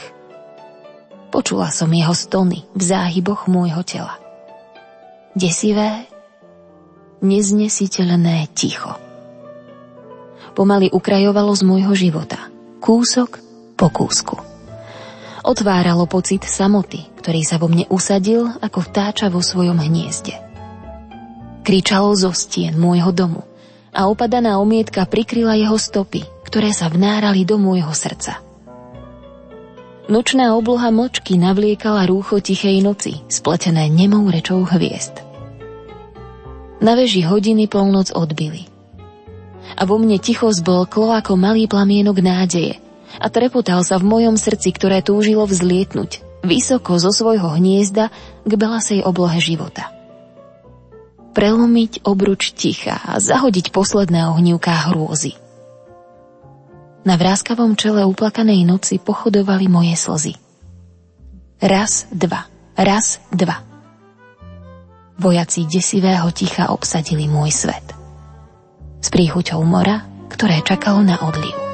Počula 1.31 1.71
som 1.71 1.87
jeho 1.95 2.11
stony 2.11 2.67
v 2.75 2.83
záhyboch 2.83 3.47
môjho 3.47 3.79
tela. 3.87 4.19
Desivé, 5.39 6.11
neznesiteľné 7.23 8.50
ticho. 8.50 8.99
Pomaly 10.59 10.91
ukrajovalo 10.91 11.55
z 11.55 11.62
môjho 11.62 11.95
života, 11.95 12.50
kúsok 12.83 13.39
po 13.79 13.95
kúsku. 13.95 14.43
Otváralo 15.47 16.11
pocit 16.11 16.50
samoty, 16.50 17.07
ktorý 17.23 17.47
sa 17.47 17.62
vo 17.62 17.71
mne 17.71 17.87
usadil 17.95 18.59
ako 18.59 18.91
vtáča 18.91 19.31
vo 19.31 19.39
svojom 19.39 19.79
hniezde. 19.79 20.35
Kričalo 21.62 22.11
zo 22.19 22.35
stien 22.35 22.75
môjho 22.75 23.15
domu, 23.15 23.47
a 23.91 24.07
opadaná 24.07 24.59
omietka 24.63 25.07
prikryla 25.07 25.59
jeho 25.59 25.77
stopy, 25.77 26.23
ktoré 26.47 26.71
sa 26.71 26.91
vnárali 26.91 27.43
do 27.47 27.59
môjho 27.59 27.91
srdca. 27.91 28.43
Nočná 30.11 30.59
obloha 30.59 30.91
močky 30.91 31.39
navliekala 31.39 32.03
rúcho 32.11 32.43
tichej 32.43 32.83
noci, 32.83 33.23
spletené 33.31 33.87
nemou 33.87 34.27
rečou 34.27 34.67
hviezd. 34.67 35.23
Na 36.83 36.99
veži 36.99 37.23
hodiny 37.23 37.71
polnoc 37.71 38.11
odbili. 38.11 38.67
A 39.79 39.87
vo 39.87 40.03
mne 40.03 40.19
ticho 40.19 40.51
zblklo 40.51 41.15
ako 41.15 41.39
malý 41.39 41.71
plamienok 41.71 42.19
nádeje 42.19 42.83
a 43.23 43.27
trepotal 43.31 43.87
sa 43.87 44.03
v 44.03 44.11
mojom 44.11 44.35
srdci, 44.35 44.75
ktoré 44.75 44.99
túžilo 44.99 45.47
vzlietnúť, 45.47 46.43
vysoko 46.43 46.99
zo 46.99 47.15
svojho 47.15 47.55
hniezda 47.55 48.11
k 48.43 48.53
belasej 48.59 49.07
oblohe 49.07 49.39
života 49.39 50.00
prelomiť 51.41 52.05
obruč 52.05 52.53
ticha 52.53 53.01
a 53.01 53.17
zahodiť 53.17 53.73
posledné 53.73 54.29
ohnívká 54.29 54.93
hrôzy. 54.93 55.41
Na 57.09 57.17
vráskavom 57.17 57.81
čele 57.81 58.05
uplakanej 58.05 58.69
noci 58.69 59.01
pochodovali 59.01 59.65
moje 59.73 59.97
slzy. 59.97 60.37
Raz, 61.65 62.05
dva, 62.13 62.45
raz, 62.77 63.25
dva. 63.33 63.65
Vojaci 65.17 65.65
desivého 65.65 66.29
ticha 66.29 66.77
obsadili 66.77 67.25
môj 67.25 67.57
svet. 67.57 67.89
S 69.01 69.09
príchuťou 69.09 69.65
mora, 69.65 70.05
ktoré 70.29 70.61
čakalo 70.61 71.01
na 71.01 71.25
odliv. 71.25 71.70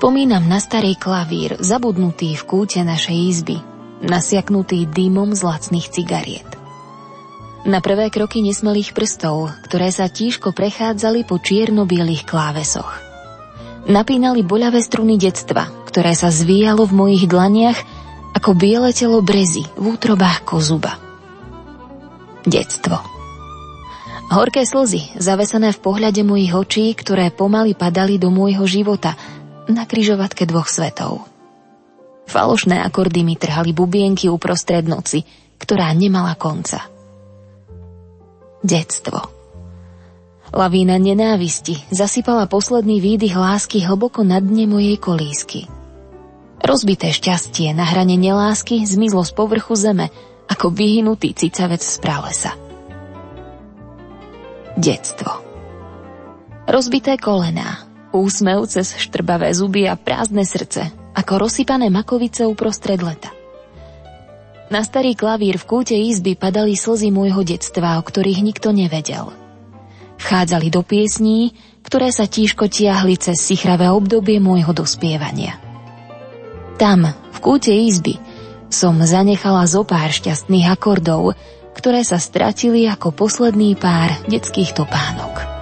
Spomínam 0.00 0.48
na 0.48 0.56
starý 0.64 0.96
klavír, 0.96 1.60
zabudnutý 1.60 2.32
v 2.32 2.42
kúte 2.48 2.80
našej 2.80 3.18
izby, 3.20 3.60
nasiaknutý 4.00 4.88
dymom 4.88 5.36
z 5.36 5.44
lacných 5.44 5.92
cigariet. 5.92 6.48
Na 7.68 7.84
prvé 7.84 8.08
kroky 8.08 8.40
nesmelých 8.40 8.96
prstov, 8.96 9.52
ktoré 9.68 9.92
sa 9.92 10.08
tížko 10.08 10.56
prechádzali 10.56 11.28
po 11.28 11.36
čierno-bielých 11.36 12.24
klávesoch. 12.24 12.96
Napínali 13.92 14.40
boľavé 14.40 14.80
struny 14.80 15.20
detstva, 15.20 15.68
ktoré 15.84 16.16
sa 16.16 16.32
zvíjalo 16.32 16.88
v 16.88 16.96
mojich 16.96 17.28
dlaniach 17.28 17.76
ako 18.40 18.56
biele 18.56 18.96
telo 18.96 19.20
brezy 19.20 19.68
v 19.76 19.84
útrobách 19.84 20.48
kozuba. 20.48 20.96
Detstvo. 22.48 22.96
Horké 24.32 24.64
slzy, 24.64 25.20
zavesené 25.20 25.76
v 25.76 25.82
pohľade 25.84 26.24
mojich 26.24 26.56
očí, 26.56 26.88
ktoré 26.96 27.28
pomaly 27.28 27.76
padali 27.76 28.16
do 28.16 28.32
môjho 28.32 28.64
života 28.64 29.12
na 29.70 29.88
kryžovatke 29.88 30.44
dvoch 30.46 30.68
svetov. 30.68 31.24
Falošné 32.30 32.78
akordy 32.82 33.26
mi 33.26 33.34
trhali 33.34 33.74
bubienky 33.74 34.30
uprostred 34.30 34.86
noci, 34.86 35.26
ktorá 35.58 35.90
nemala 35.90 36.38
konca. 36.38 36.86
Detstvo. 38.62 39.18
Lavína 40.50 40.98
nenávisti 40.98 41.78
zasypala 41.90 42.46
posledný 42.50 42.98
výdych 42.98 43.34
lásky 43.34 43.82
hlboko 43.82 44.26
na 44.26 44.42
dne 44.42 44.66
mojej 44.66 44.98
kolísky. 44.98 45.66
Rozbité 46.60 47.10
šťastie 47.10 47.72
na 47.72 47.86
hrane 47.86 48.14
nelásky 48.20 48.84
zmizlo 48.84 49.24
z 49.24 49.32
povrchu 49.32 49.74
zeme 49.74 50.10
ako 50.50 50.70
vyhynutý 50.74 51.32
cicavec 51.32 51.80
z 51.80 51.96
pralesa. 52.02 52.52
Detstvo. 54.78 55.40
Rozbité 56.70 57.18
kolená, 57.18 57.89
úsmev 58.14 58.66
cez 58.66 58.94
štrbavé 58.98 59.50
zuby 59.54 59.86
a 59.86 59.94
prázdne 59.98 60.42
srdce, 60.46 60.90
ako 61.14 61.46
rozsypané 61.46 61.90
makovice 61.90 62.46
uprostred 62.46 63.02
leta. 63.02 63.30
Na 64.70 64.86
starý 64.86 65.18
klavír 65.18 65.58
v 65.58 65.66
kúte 65.66 65.98
izby 65.98 66.38
padali 66.38 66.78
slzy 66.78 67.10
môjho 67.10 67.42
detstva, 67.42 67.98
o 67.98 68.06
ktorých 68.06 68.40
nikto 68.46 68.70
nevedel. 68.70 69.34
Vchádzali 70.22 70.70
do 70.70 70.86
piesní, 70.86 71.58
ktoré 71.82 72.14
sa 72.14 72.30
tížko 72.30 72.70
tiahli 72.70 73.18
cez 73.18 73.42
sichravé 73.42 73.90
obdobie 73.90 74.38
môjho 74.38 74.70
dospievania. 74.70 75.58
Tam, 76.78 77.02
v 77.10 77.38
kúte 77.42 77.74
izby, 77.74 78.22
som 78.70 78.94
zanechala 79.02 79.66
zo 79.66 79.82
pár 79.82 80.14
šťastných 80.14 80.70
akordov, 80.70 81.34
ktoré 81.74 82.06
sa 82.06 82.22
stratili 82.22 82.86
ako 82.86 83.10
posledný 83.10 83.74
pár 83.74 84.14
detských 84.30 84.70
topánok. 84.70 85.59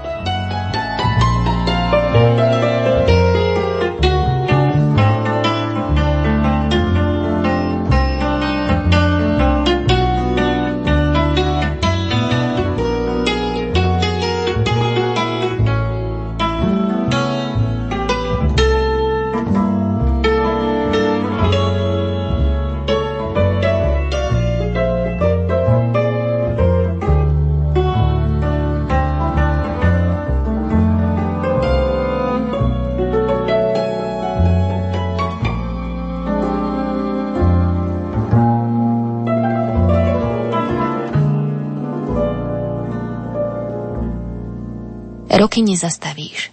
Roky 45.38 45.62
nezastavíš. 45.62 46.50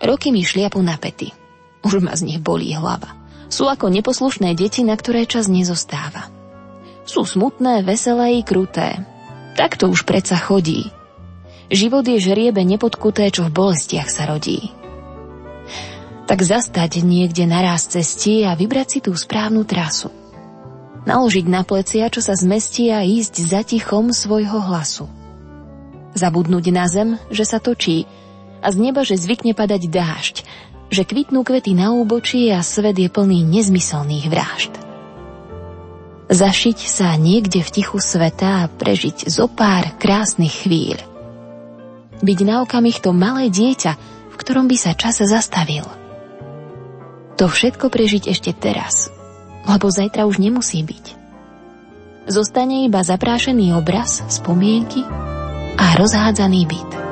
Roky 0.00 0.32
mi 0.32 0.40
šliapu 0.40 0.80
na 0.80 0.96
pety. 0.96 1.28
Už 1.84 2.00
ma 2.00 2.16
z 2.16 2.24
nich 2.24 2.40
bolí 2.40 2.72
hlava. 2.72 3.12
Sú 3.52 3.68
ako 3.68 3.92
neposlušné 3.92 4.56
deti, 4.56 4.80
na 4.80 4.96
ktoré 4.96 5.28
čas 5.28 5.44
nezostáva. 5.52 6.32
Sú 7.04 7.28
smutné, 7.28 7.84
veselé 7.84 8.40
i 8.40 8.42
kruté. 8.48 9.04
Tak 9.60 9.76
to 9.76 9.92
už 9.92 10.08
predsa 10.08 10.40
chodí. 10.40 10.88
Život 11.68 12.08
je 12.08 12.16
žriebe 12.16 12.64
nepodkuté, 12.64 13.28
čo 13.28 13.44
v 13.44 13.52
bolestiach 13.52 14.08
sa 14.08 14.24
rodí. 14.24 14.72
Tak 16.24 16.48
zastať 16.48 17.04
niekde 17.04 17.44
naraz 17.44 17.92
cestí 17.92 18.40
a 18.40 18.56
vybrať 18.56 18.88
si 18.88 18.98
tú 19.04 19.12
správnu 19.12 19.68
trasu. 19.68 20.08
Naložiť 21.04 21.44
na 21.44 21.60
plecia, 21.60 22.08
čo 22.08 22.24
sa 22.24 22.32
zmestí 22.32 22.88
a 22.88 23.04
ísť 23.04 23.36
za 23.44 23.60
tichom 23.60 24.16
svojho 24.16 24.64
hlasu 24.64 25.17
zabudnúť 26.16 26.64
na 26.72 26.86
zem, 26.88 27.20
že 27.28 27.44
sa 27.44 27.60
točí 27.60 28.08
a 28.64 28.68
z 28.72 28.76
neba, 28.78 29.04
že 29.06 29.20
zvykne 29.20 29.54
padať 29.54 29.82
dážď, 29.88 30.36
že 30.88 31.02
kvitnú 31.04 31.44
kvety 31.44 31.76
na 31.76 31.92
úbočí 31.92 32.48
a 32.48 32.64
svet 32.64 32.96
je 32.96 33.08
plný 33.12 33.44
nezmyselných 33.44 34.26
vražd. 34.28 34.72
Zašiť 36.28 36.78
sa 36.84 37.16
niekde 37.16 37.64
v 37.64 37.72
tichu 37.72 38.00
sveta 38.00 38.64
a 38.64 38.70
prežiť 38.70 39.32
zo 39.32 39.48
pár 39.48 39.96
krásnych 39.96 40.64
chvíľ. 40.64 41.00
Byť 42.20 42.38
na 42.44 42.60
okamih 42.64 43.00
to 43.00 43.16
malé 43.16 43.48
dieťa, 43.48 43.92
v 44.28 44.36
ktorom 44.36 44.68
by 44.68 44.76
sa 44.76 44.92
čas 44.92 45.24
zastavil. 45.24 45.88
To 47.40 47.46
všetko 47.46 47.88
prežiť 47.88 48.28
ešte 48.28 48.50
teraz, 48.52 49.08
lebo 49.64 49.88
zajtra 49.88 50.26
už 50.26 50.42
nemusí 50.42 50.82
byť. 50.82 51.04
Zostane 52.28 52.84
iba 52.84 53.00
zaprášený 53.00 53.72
obraz, 53.72 54.20
spomienky 54.28 55.00
a 55.78 55.94
rozhádzaný 55.94 56.66
byt. 56.66 57.07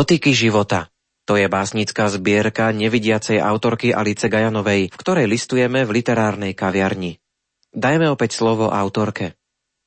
Dotyky 0.00 0.32
života. 0.32 0.88
To 1.28 1.36
je 1.36 1.44
básnická 1.44 2.08
zbierka 2.08 2.72
nevidiacej 2.72 3.36
autorky 3.36 3.92
Alice 3.92 4.32
Gajanovej, 4.32 4.88
v 4.88 4.96
ktorej 4.96 5.28
listujeme 5.28 5.84
v 5.84 6.00
literárnej 6.00 6.56
kaviarni. 6.56 7.20
Dajme 7.76 8.08
opäť 8.08 8.40
slovo 8.40 8.72
autorke. 8.72 9.36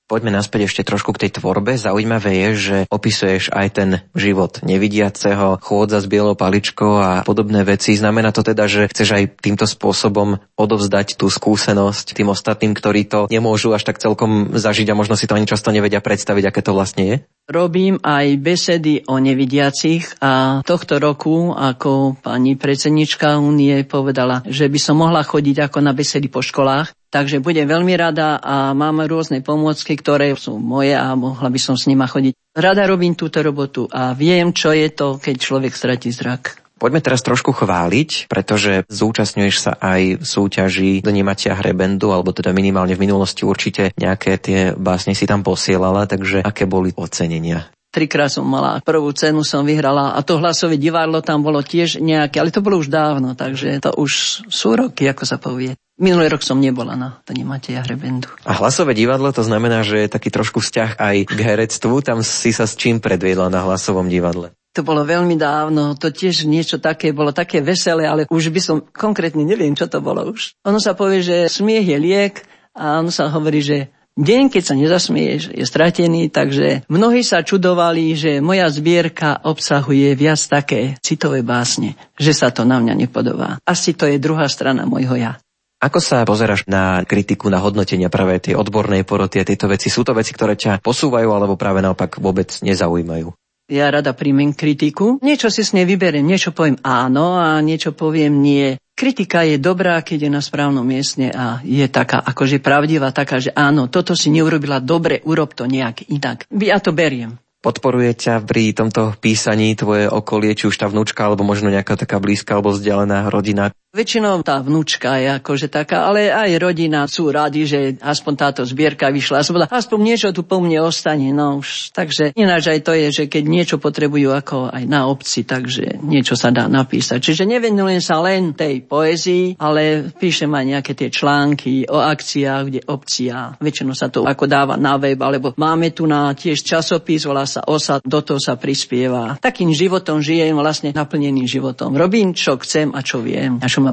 Poďme 0.05 0.29
naspäť 0.29 0.69
ešte 0.69 0.85
trošku 0.85 1.17
k 1.17 1.25
tej 1.25 1.41
tvorbe. 1.41 1.73
Zaujímavé 1.81 2.45
je, 2.45 2.49
že 2.53 2.77
opisuješ 2.93 3.49
aj 3.57 3.67
ten 3.73 3.89
život 4.13 4.61
nevidiaceho, 4.61 5.57
chôdza 5.57 5.97
s 5.97 6.05
bielou 6.05 6.37
paličkou 6.37 6.93
a 7.01 7.11
podobné 7.25 7.65
veci. 7.65 7.97
Znamená 7.97 8.29
to 8.29 8.45
teda, 8.45 8.69
že 8.69 8.93
chceš 8.93 9.17
aj 9.17 9.41
týmto 9.41 9.65
spôsobom 9.65 10.37
odovzdať 10.53 11.17
tú 11.17 11.25
skúsenosť 11.25 12.13
tým 12.13 12.29
ostatným, 12.29 12.77
ktorí 12.77 13.09
to 13.09 13.25
nemôžu 13.33 13.73
až 13.73 13.89
tak 13.89 13.97
celkom 13.97 14.53
zažiť 14.53 14.93
a 14.93 14.99
možno 14.99 15.17
si 15.17 15.25
to 15.25 15.33
ani 15.33 15.49
často 15.49 15.73
nevedia 15.73 16.05
predstaviť, 16.05 16.53
aké 16.53 16.61
to 16.61 16.77
vlastne 16.77 17.03
je? 17.09 17.15
Robím 17.43 17.99
aj 17.99 18.39
besedy 18.39 19.03
o 19.03 19.19
nevidiacich 19.19 20.15
a 20.23 20.63
tohto 20.63 20.95
roku, 20.95 21.51
ako 21.51 22.15
pani 22.23 22.55
predsednička 22.55 23.35
Únie 23.35 23.83
povedala, 23.83 24.47
že 24.47 24.71
by 24.71 24.79
som 24.79 25.03
mohla 25.03 25.27
chodiť 25.27 25.67
ako 25.67 25.83
na 25.83 25.91
besedy 25.91 26.31
po 26.31 26.39
školách, 26.39 26.95
takže 27.11 27.43
budem 27.43 27.67
veľmi 27.67 27.99
rada 27.99 28.39
a 28.39 28.71
mám 28.71 29.03
rôzne 29.03 29.43
pomôcky, 29.43 29.99
ktoré 29.99 30.31
sú 30.39 30.55
moje 30.55 30.95
a 30.95 31.11
mohla 31.19 31.51
by 31.51 31.59
som 31.59 31.75
s 31.75 31.83
nima 31.91 32.07
chodiť. 32.07 32.31
Rada 32.55 32.87
robím 32.87 33.11
túto 33.11 33.43
robotu 33.43 33.91
a 33.91 34.15
viem, 34.15 34.55
čo 34.55 34.71
je 34.71 34.87
to, 34.95 35.19
keď 35.19 35.35
človek 35.35 35.75
stratí 35.75 36.15
zrak. 36.15 36.62
Poďme 36.83 36.99
teraz 36.99 37.23
trošku 37.23 37.55
chváliť, 37.55 38.27
pretože 38.27 38.83
zúčastňuješ 38.91 39.55
sa 39.55 39.71
aj 39.79 40.19
v 40.19 40.25
súťaži 40.27 40.91
do 40.99 41.15
Nematia 41.15 41.55
Hrebendu, 41.55 42.11
alebo 42.11 42.35
teda 42.35 42.51
minimálne 42.51 42.91
v 42.99 43.07
minulosti 43.07 43.47
určite 43.47 43.95
nejaké 43.95 44.35
tie 44.35 44.59
básne 44.75 45.15
si 45.15 45.23
tam 45.23 45.47
posielala, 45.47 46.11
takže 46.11 46.43
aké 46.43 46.67
boli 46.67 46.91
ocenenia? 46.91 47.71
Trikrát 47.87 48.27
som 48.27 48.43
mala 48.43 48.83
prvú 48.83 49.15
cenu, 49.15 49.47
som 49.47 49.63
vyhrala 49.63 50.11
a 50.11 50.19
to 50.27 50.43
hlasové 50.43 50.75
divadlo 50.75 51.23
tam 51.23 51.39
bolo 51.39 51.63
tiež 51.63 52.03
nejaké, 52.03 52.43
ale 52.43 52.51
to 52.51 52.59
bolo 52.59 52.83
už 52.83 52.91
dávno, 52.91 53.31
takže 53.31 53.79
to 53.79 53.95
už 53.95 54.43
sú 54.51 54.75
roky, 54.75 55.07
ako 55.07 55.23
sa 55.23 55.39
povie. 55.39 55.79
Minulý 55.95 56.35
rok 56.35 56.43
som 56.43 56.59
nebola 56.59 56.99
na 56.99 57.23
Tani 57.23 57.47
Mateja 57.47 57.79
Hrebendu. 57.79 58.27
A 58.43 58.59
hlasové 58.59 58.91
divadlo 58.91 59.31
to 59.31 59.45
znamená, 59.45 59.87
že 59.87 60.03
je 60.03 60.11
taký 60.11 60.33
trošku 60.35 60.59
vzťah 60.59 60.99
aj 60.99 61.15
k 61.31 61.39
herectvu. 61.47 62.03
Tam 62.03 62.19
si 62.25 62.51
sa 62.51 62.67
s 62.67 62.75
čím 62.75 62.99
predviedla 62.99 63.47
na 63.47 63.63
hlasovom 63.63 64.11
divadle? 64.11 64.51
To 64.73 64.81
bolo 64.81 65.05
veľmi 65.05 65.37
dávno, 65.37 65.93
to 65.93 66.09
tiež 66.09 66.49
niečo 66.49 66.81
také, 66.81 67.13
bolo 67.13 67.29
také 67.29 67.61
veselé, 67.61 68.09
ale 68.09 68.25
už 68.25 68.49
by 68.49 68.61
som 68.61 68.77
konkrétne 68.81 69.45
neviem, 69.45 69.77
čo 69.77 69.85
to 69.85 70.01
bolo 70.01 70.33
už. 70.33 70.57
Ono 70.65 70.81
sa 70.81 70.97
povie, 70.97 71.21
že 71.21 71.45
smiech 71.45 71.85
je 71.85 71.97
liek 72.01 72.35
a 72.73 72.97
ono 72.97 73.13
sa 73.13 73.29
hovorí, 73.29 73.61
že 73.61 73.93
deň, 74.17 74.49
keď 74.49 74.63
sa 74.65 74.73
nezasmieš, 74.73 75.53
je 75.53 75.65
stratený, 75.65 76.33
takže 76.33 76.89
mnohí 76.89 77.21
sa 77.21 77.45
čudovali, 77.45 78.17
že 78.17 78.41
moja 78.41 78.65
zbierka 78.69 79.45
obsahuje 79.45 80.17
viac 80.17 80.41
také 80.41 80.97
citové 81.05 81.45
básne, 81.45 81.93
že 82.17 82.33
sa 82.33 82.49
to 82.49 82.65
na 82.65 82.81
mňa 82.81 82.93
nepodobá. 82.97 83.61
Asi 83.69 83.93
to 83.93 84.09
je 84.09 84.17
druhá 84.17 84.49
strana 84.49 84.89
môjho 84.89 85.13
ja. 85.13 85.37
Ako 85.83 85.99
sa 85.99 86.23
pozeráš 86.23 86.63
na 86.63 87.03
kritiku, 87.03 87.51
na 87.51 87.59
hodnotenia 87.59 88.07
práve 88.07 88.39
tej 88.39 88.55
odbornej 88.55 89.03
poroty 89.03 89.43
a 89.43 89.45
tieto 89.45 89.67
veci? 89.67 89.91
Sú 89.91 90.07
to 90.07 90.15
veci, 90.15 90.31
ktoré 90.31 90.55
ťa 90.55 90.79
posúvajú 90.79 91.27
alebo 91.27 91.59
práve 91.59 91.83
naopak 91.83 92.23
vôbec 92.23 92.55
nezaujímajú? 92.63 93.35
Ja 93.73 93.89
rada 93.89 94.13
príjmem 94.13 94.53
kritiku. 94.53 95.17
Niečo 95.25 95.49
si 95.49 95.65
s 95.65 95.73
nej 95.73 95.89
vyberiem, 95.89 96.21
niečo 96.21 96.53
poviem 96.53 96.77
áno 96.85 97.41
a 97.41 97.57
niečo 97.57 97.89
poviem 97.97 98.37
nie. 98.37 98.77
Kritika 98.93 99.41
je 99.41 99.57
dobrá, 99.57 99.97
keď 100.05 100.29
je 100.29 100.31
na 100.31 100.45
správnom 100.45 100.85
mieste 100.85 101.33
a 101.33 101.57
je 101.65 101.81
taká 101.89 102.21
akože 102.21 102.61
pravdivá, 102.61 103.09
taká, 103.09 103.41
že 103.41 103.49
áno, 103.49 103.89
toto 103.89 104.13
si 104.13 104.29
neurobila 104.29 104.77
dobre, 104.77 105.25
urob 105.25 105.57
to 105.57 105.65
nejak 105.65 106.05
inak. 106.13 106.45
Ja 106.53 106.77
to 106.77 106.93
beriem. 106.93 107.41
Podporuje 107.65 108.13
ťa 108.13 108.45
pri 108.45 108.77
tomto 108.77 109.17
písaní 109.17 109.73
tvoje 109.73 110.05
okolie, 110.05 110.53
či 110.53 110.69
už 110.69 110.77
tá 110.77 110.85
vnúčka, 110.85 111.25
alebo 111.25 111.41
možno 111.41 111.73
nejaká 111.73 111.97
taká 111.97 112.21
blízka 112.21 112.53
alebo 112.53 112.77
vzdialená 112.77 113.25
rodina? 113.33 113.73
Väčšinou 113.93 114.41
tá 114.41 114.57
vnúčka 114.57 115.21
je 115.21 115.29
akože 115.37 115.69
taká, 115.69 116.09
ale 116.09 116.33
aj 116.33 116.57
rodina 116.57 117.05
sú 117.05 117.29
radi, 117.29 117.69
že 117.69 117.93
aspoň 118.01 118.33
táto 118.33 118.61
zbierka 118.65 119.13
vyšla. 119.13 119.45
Som 119.45 119.61
aspoň 119.61 119.99
niečo 120.01 120.33
tu 120.33 120.41
po 120.41 120.57
mne 120.57 120.81
ostane. 120.81 121.29
No 121.29 121.61
už, 121.61 121.93
takže 121.93 122.33
ináč 122.33 122.73
aj 122.73 122.89
to 122.89 122.97
je, 122.97 123.07
že 123.13 123.23
keď 123.29 123.43
niečo 123.45 123.77
potrebujú 123.77 124.33
ako 124.33 124.73
aj 124.73 124.89
na 124.89 125.05
obci, 125.05 125.45
takže 125.45 126.01
niečo 126.01 126.33
sa 126.33 126.49
dá 126.49 126.65
napísať. 126.65 127.21
Čiže 127.21 127.45
nevenujem 127.45 128.01
sa 128.01 128.17
len 128.25 128.57
tej 128.57 128.81
poezii, 128.81 129.61
ale 129.61 130.09
píšem 130.09 130.49
aj 130.49 130.65
nejaké 130.73 130.97
tie 130.97 131.13
články 131.13 131.85
o 131.85 132.01
akciách, 132.01 132.63
kde 132.73 132.81
obci 132.89 133.29
a 133.29 133.53
väčšinou 133.61 133.93
sa 133.93 134.09
to 134.09 134.25
ako 134.25 134.49
dáva 134.49 134.73
na 134.73 134.97
web, 134.97 135.21
alebo 135.21 135.53
máme 135.53 135.93
tu 135.93 136.09
na 136.09 136.33
tiež 136.33 136.65
časopis, 136.65 137.29
volá 137.29 137.45
sa 137.45 137.61
OSA, 137.61 138.01
do 138.01 138.25
toho 138.25 138.41
sa 138.41 138.57
prispieva. 138.57 139.37
Takým 139.37 139.69
životom 139.69 140.17
žijem, 140.17 140.57
vlastne 140.57 140.89
naplneným 140.97 141.45
životom. 141.45 141.93
Robím, 141.93 142.33
čo 142.33 142.57
chcem 142.57 142.89
a 142.89 143.05
čo 143.05 143.21
viem 143.21 143.61
a 143.61 143.69
čo 143.69 143.82
ma 143.83 143.91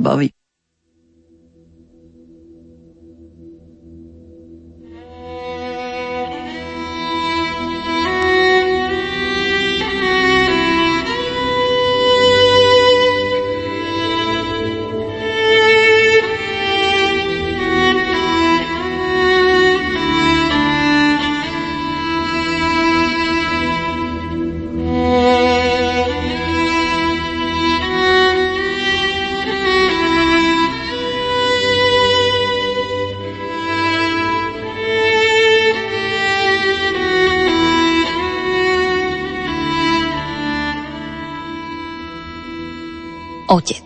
baví. 43.50 43.76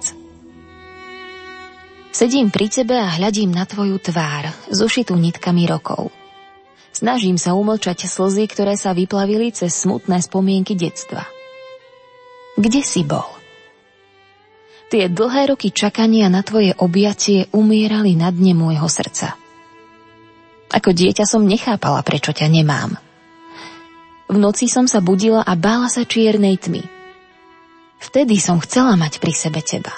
Sedím 2.15 2.55
pri 2.55 2.71
tebe 2.71 2.95
a 2.95 3.11
hľadím 3.19 3.51
na 3.51 3.67
tvoju 3.67 3.99
tvár, 3.99 4.47
zušitú 4.71 5.19
nitkami 5.19 5.67
rokov. 5.67 6.15
Snažím 6.95 7.35
sa 7.43 7.59
umlčať 7.59 8.07
slzy, 8.07 8.47
ktoré 8.47 8.79
sa 8.79 8.95
vyplavili 8.95 9.51
cez 9.51 9.75
smutné 9.75 10.23
spomienky 10.23 10.79
detstva. 10.79 11.27
Kde 12.55 12.87
si 12.87 13.03
bol? 13.03 13.27
Tie 14.95 15.11
dlhé 15.11 15.51
roky 15.51 15.75
čakania 15.75 16.31
na 16.31 16.47
tvoje 16.47 16.71
objatie 16.79 17.51
umierali 17.51 18.15
na 18.15 18.31
dne 18.31 18.55
môjho 18.55 18.87
srdca. 18.87 19.35
Ako 20.71 20.95
dieťa 20.95 21.27
som 21.27 21.43
nechápala, 21.43 22.07
prečo 22.07 22.31
ťa 22.31 22.47
nemám. 22.47 22.95
V 24.31 24.39
noci 24.39 24.71
som 24.71 24.87
sa 24.87 25.03
budila 25.03 25.43
a 25.43 25.59
bála 25.59 25.91
sa 25.91 26.07
čiernej 26.07 26.63
tmy. 26.63 26.94
Vtedy 28.05 28.37
som 28.37 28.61
chcela 28.61 29.01
mať 29.01 29.17
pri 29.17 29.33
sebe 29.33 29.65
teba. 29.65 29.97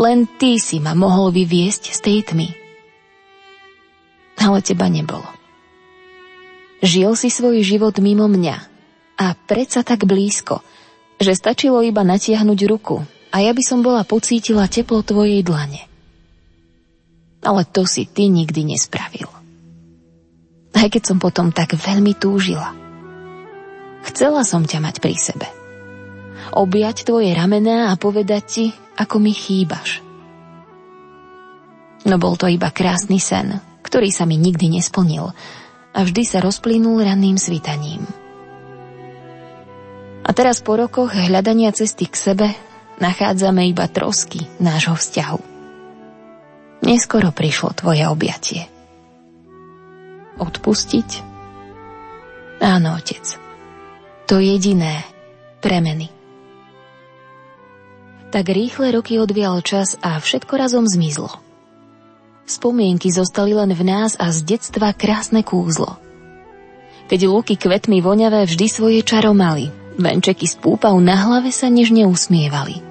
Len 0.00 0.24
ty 0.40 0.56
si 0.56 0.80
ma 0.80 0.96
mohol 0.96 1.28
vyviesť 1.28 1.92
z 1.92 1.98
tej 2.00 2.18
tmy. 2.32 2.48
Ale 4.40 4.64
teba 4.64 4.88
nebolo. 4.88 5.28
Žil 6.80 7.12
si 7.16 7.28
svoj 7.28 7.60
život 7.60 8.00
mimo 8.00 8.28
mňa 8.28 8.56
a 9.20 9.26
predsa 9.48 9.84
tak 9.84 10.08
blízko, 10.08 10.64
že 11.20 11.36
stačilo 11.36 11.84
iba 11.84 12.04
natiahnuť 12.04 12.60
ruku 12.68 13.04
a 13.32 13.36
ja 13.44 13.52
by 13.52 13.62
som 13.64 13.84
bola 13.84 14.04
pocítila 14.04 14.68
teplo 14.68 15.04
tvojej 15.04 15.40
dlane. 15.44 15.84
Ale 17.44 17.62
to 17.68 17.84
si 17.84 18.08
ty 18.08 18.32
nikdy 18.32 18.64
nespravil. 18.64 19.28
Aj 20.76 20.88
keď 20.88 21.02
som 21.12 21.18
potom 21.20 21.52
tak 21.52 21.76
veľmi 21.76 22.16
túžila. 22.16 22.72
Chcela 24.04 24.44
som 24.44 24.64
ťa 24.64 24.80
mať 24.80 24.96
pri 25.00 25.16
sebe. 25.16 25.65
Objať 26.54 27.08
tvoje 27.08 27.34
ramená 27.34 27.90
a 27.90 27.98
povedať 27.98 28.42
ti, 28.46 28.66
ako 28.98 29.16
mi 29.18 29.32
chýbaš. 29.34 30.04
No 32.06 32.22
bol 32.22 32.38
to 32.38 32.46
iba 32.46 32.70
krásny 32.70 33.18
sen, 33.18 33.58
ktorý 33.82 34.14
sa 34.14 34.28
mi 34.28 34.38
nikdy 34.38 34.78
nesplnil 34.78 35.34
a 35.96 35.98
vždy 36.04 36.22
sa 36.22 36.38
rozplynul 36.38 37.02
ranným 37.02 37.34
svitaním. 37.34 38.06
A 40.26 40.30
teraz 40.34 40.62
po 40.62 40.74
rokoch 40.74 41.14
hľadania 41.14 41.70
cesty 41.70 42.06
k 42.10 42.14
sebe 42.18 42.46
nachádzame 42.98 43.66
iba 43.66 43.86
trosky 43.90 44.46
nášho 44.58 44.98
vzťahu. 44.98 45.40
Neskoro 46.86 47.30
prišlo 47.34 47.74
tvoje 47.74 48.06
objatie. 48.06 48.66
Odpustiť? 50.36 51.10
Áno, 52.60 52.98
otec. 53.00 53.24
To 54.28 54.42
jediné 54.42 55.02
premeny. 55.62 56.15
Tak 58.26 58.50
rýchle 58.50 58.90
roky 58.90 59.22
odvial 59.22 59.62
čas 59.62 59.94
a 60.02 60.18
všetko 60.18 60.58
razom 60.58 60.84
zmizlo. 60.90 61.30
Spomienky 62.46 63.10
zostali 63.10 63.54
len 63.54 63.70
v 63.70 63.82
nás 63.86 64.18
a 64.18 64.30
z 64.34 64.42
detstva 64.42 64.94
krásne 64.94 65.46
kúzlo. 65.46 65.98
Keď 67.06 67.20
lúky 67.26 67.54
kvetmi 67.54 68.02
voňavé 68.02 68.46
vždy 68.46 68.66
svoje 68.66 69.00
čaro 69.06 69.30
mali, 69.30 69.70
venčeky 69.94 70.46
z 70.46 70.58
púpav 70.58 70.94
na 70.98 71.14
hlave 71.14 71.54
sa 71.54 71.70
nežne 71.70 72.06
usmievali. 72.06 72.82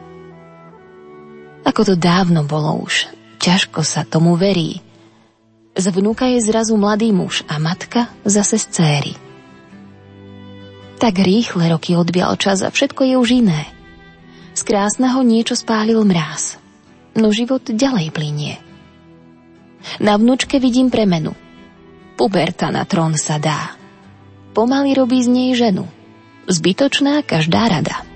Ako 1.68 1.84
to 1.84 1.96
dávno 2.00 2.48
bolo 2.48 2.88
už, 2.88 3.12
ťažko 3.44 3.84
sa 3.84 4.08
tomu 4.08 4.40
verí. 4.40 4.80
Z 5.76 5.92
vnúka 5.92 6.32
je 6.32 6.40
zrazu 6.40 6.80
mladý 6.80 7.12
muž 7.12 7.44
a 7.52 7.60
matka 7.60 8.08
zase 8.24 8.56
z 8.56 8.66
céry. 8.72 9.14
Tak 10.96 11.20
rýchle 11.20 11.76
roky 11.76 12.00
odbial 12.00 12.40
čas 12.40 12.64
a 12.64 12.72
všetko 12.72 13.04
je 13.04 13.16
už 13.20 13.30
iné– 13.44 13.68
z 14.56 14.62
krásneho 14.64 15.20
niečo 15.22 15.60
spálil 15.60 16.00
mráz. 16.08 16.56
No 17.16 17.36
život 17.36 17.68
ďalej 17.68 18.08
plinie. 18.16 18.54
Na 20.00 20.16
vnúčke 20.16 20.58
vidím 20.58 20.88
premenu. 20.90 21.36
Puberta 22.16 22.72
na 22.72 22.88
trón 22.88 23.20
sa 23.20 23.36
dá. 23.36 23.76
Pomaly 24.56 24.96
robí 24.96 25.20
z 25.20 25.30
nej 25.30 25.52
ženu. 25.54 25.86
Zbytočná 26.48 27.22
každá 27.28 27.68
rada. 27.68 28.08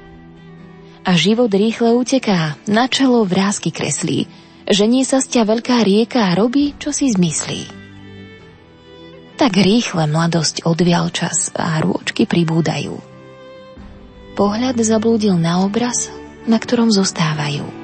A 1.03 1.11
život 1.19 1.51
rýchle 1.51 1.95
uteká, 1.95 2.55
na 2.69 2.87
čelo 2.87 3.27
vrázky 3.27 3.75
kreslí. 3.75 4.27
Ženie 4.69 5.03
sa 5.03 5.19
sťa 5.19 5.43
veľká 5.43 5.81
rieka 5.83 6.31
a 6.31 6.37
robí, 6.37 6.77
čo 6.77 6.93
si 6.93 7.09
zmyslí. 7.09 7.61
Tak 9.39 9.55
rýchle 9.55 10.05
mladosť 10.05 10.67
odvial 10.67 11.09
čas 11.09 11.49
a 11.55 11.79
rôčky 11.79 12.27
pribúdajú. 12.27 12.99
Pohľad 14.35 14.77
zablúdil 14.79 15.35
na 15.35 15.63
obraz, 15.63 16.11
na 16.45 16.61
ktorom 16.61 16.93
zostávajú. 16.93 17.78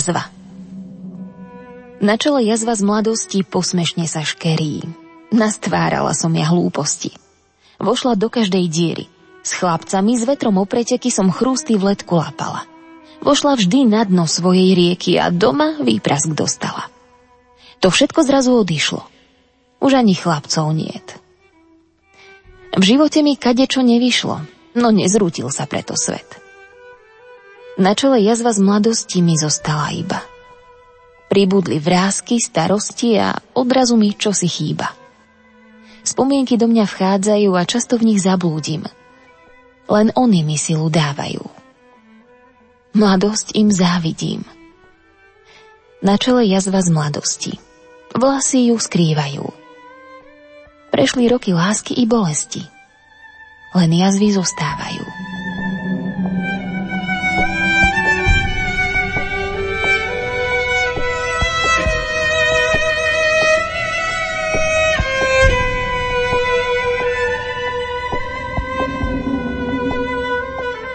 Jazva 0.00 0.24
Na 2.00 2.16
čele 2.16 2.40
jazva 2.48 2.72
z 2.72 2.80
mladosti 2.88 3.44
posmešne 3.44 4.08
sa 4.08 4.24
škerí. 4.24 4.80
Nastvárala 5.28 6.16
som 6.16 6.32
ja 6.32 6.48
hlúposti. 6.48 7.12
Vošla 7.76 8.16
do 8.16 8.32
každej 8.32 8.64
diery. 8.72 9.12
S 9.44 9.60
chlapcami 9.60 10.16
s 10.16 10.24
vetrom 10.24 10.56
opreteky 10.56 11.12
som 11.12 11.28
chrústy 11.28 11.76
v 11.76 11.92
letku 11.92 12.16
lapala. 12.16 12.64
Vošla 13.20 13.60
vždy 13.60 13.92
na 13.92 14.08
dno 14.08 14.24
svojej 14.24 14.72
rieky 14.72 15.20
a 15.20 15.28
doma 15.28 15.76
výprask 15.84 16.32
dostala. 16.32 16.88
To 17.84 17.92
všetko 17.92 18.24
zrazu 18.24 18.56
odišlo. 18.56 19.04
Už 19.84 20.00
ani 20.00 20.16
chlapcov 20.16 20.72
niet. 20.72 21.20
V 22.72 22.82
živote 22.88 23.20
mi 23.20 23.36
kadečo 23.36 23.84
nevyšlo, 23.84 24.48
no 24.80 24.88
nezrútil 24.88 25.52
sa 25.52 25.68
preto 25.68 25.92
svet. 25.92 26.40
Na 27.80 27.96
čele 27.96 28.20
jazva 28.20 28.52
z 28.52 28.60
mladosti 28.60 29.24
mi 29.24 29.40
zostala 29.40 29.88
iba. 29.96 30.20
Pribudli 31.32 31.80
vrázky, 31.80 32.36
starosti 32.36 33.16
a 33.16 33.32
odrazu 33.56 33.96
mi 33.96 34.12
čosi 34.12 34.52
chýba. 34.52 34.92
Spomienky 36.04 36.60
do 36.60 36.68
mňa 36.68 36.84
vchádzajú 36.84 37.50
a 37.56 37.64
často 37.64 37.96
v 37.96 38.12
nich 38.12 38.20
zablúdim. 38.20 38.84
Len 39.88 40.12
oni 40.12 40.44
mi 40.44 40.60
silu 40.60 40.92
dávajú. 40.92 41.40
Mladosť 43.00 43.56
im 43.56 43.72
závidím. 43.72 44.44
Na 46.04 46.20
čele 46.20 46.44
jazva 46.52 46.84
z 46.84 46.92
mladosti. 46.92 47.56
Vlasy 48.12 48.68
ju 48.68 48.76
skrývajú. 48.76 49.48
Prešli 50.92 51.32
roky 51.32 51.56
lásky 51.56 51.96
i 51.96 52.04
bolesti. 52.04 52.60
Len 53.72 53.88
jazvy 53.88 54.36
zostávajú. 54.36 55.29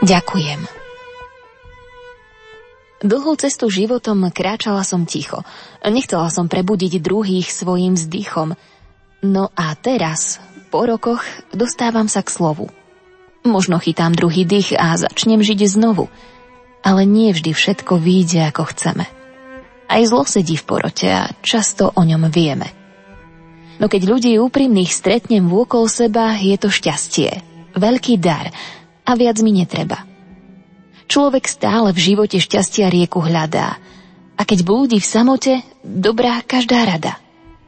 Ďakujem. 0.05 0.61
Dlhú 3.01 3.31
cestu 3.41 3.73
životom 3.73 4.29
kráčala 4.29 4.85
som 4.85 5.09
ticho. 5.09 5.41
Nechcela 5.81 6.29
som 6.29 6.45
prebudiť 6.45 7.01
druhých 7.01 7.49
svojim 7.49 7.97
vzdychom. 7.97 8.53
No 9.25 9.49
a 9.57 9.73
teraz, 9.73 10.37
po 10.69 10.85
rokoch, 10.85 11.25
dostávam 11.49 12.05
sa 12.05 12.21
k 12.21 12.29
slovu. 12.29 12.69
Možno 13.49 13.81
chytám 13.81 14.13
druhý 14.13 14.45
dých 14.45 14.77
a 14.77 14.93
začnem 14.93 15.41
žiť 15.41 15.73
znovu. 15.73 16.05
Ale 16.85 17.09
nie 17.09 17.33
vždy 17.33 17.57
všetko 17.57 17.97
vyjde, 17.97 18.45
ako 18.53 18.61
chceme. 18.77 19.09
Aj 19.89 20.01
zlo 20.05 20.21
sedí 20.29 20.53
v 20.53 20.69
porote 20.69 21.09
a 21.09 21.33
často 21.41 21.89
o 21.89 22.01
ňom 22.05 22.29
vieme. 22.29 22.69
No 23.81 23.89
keď 23.89 24.05
ľudí 24.05 24.37
úprimných 24.37 24.93
stretnem 24.93 25.49
vôkol 25.49 25.89
seba, 25.89 26.37
je 26.37 26.53
to 26.61 26.69
šťastie. 26.69 27.41
Veľký 27.73 28.21
dar– 28.21 28.53
a 29.05 29.11
viac 29.13 29.37
mi 29.45 29.53
netreba. 29.53 30.03
Človek 31.05 31.45
stále 31.45 31.93
v 31.93 31.99
živote 32.01 32.41
šťastia 32.41 32.89
rieku 32.89 33.21
hľadá 33.21 33.77
a 34.35 34.41
keď 34.41 34.65
blúdi 34.65 34.97
v 34.97 35.07
samote, 35.07 35.53
dobrá 35.85 36.41
každá 36.41 36.83
rada. 36.83 37.21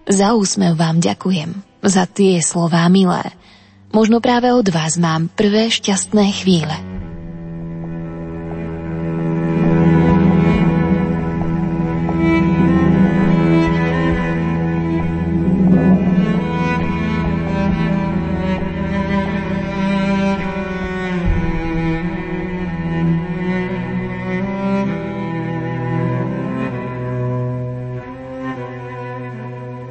Za 0.09 0.33
úsmev 0.33 0.73
vám 0.75 0.97
ďakujem, 0.99 1.53
za 1.85 2.09
tie 2.09 2.41
slová 2.41 2.89
milé. 2.89 3.29
Možno 3.93 4.19
práve 4.19 4.51
od 4.51 4.67
vás 4.67 4.99
mám 4.99 5.29
prvé 5.31 5.69
šťastné 5.71 6.25
chvíle. 6.43 6.96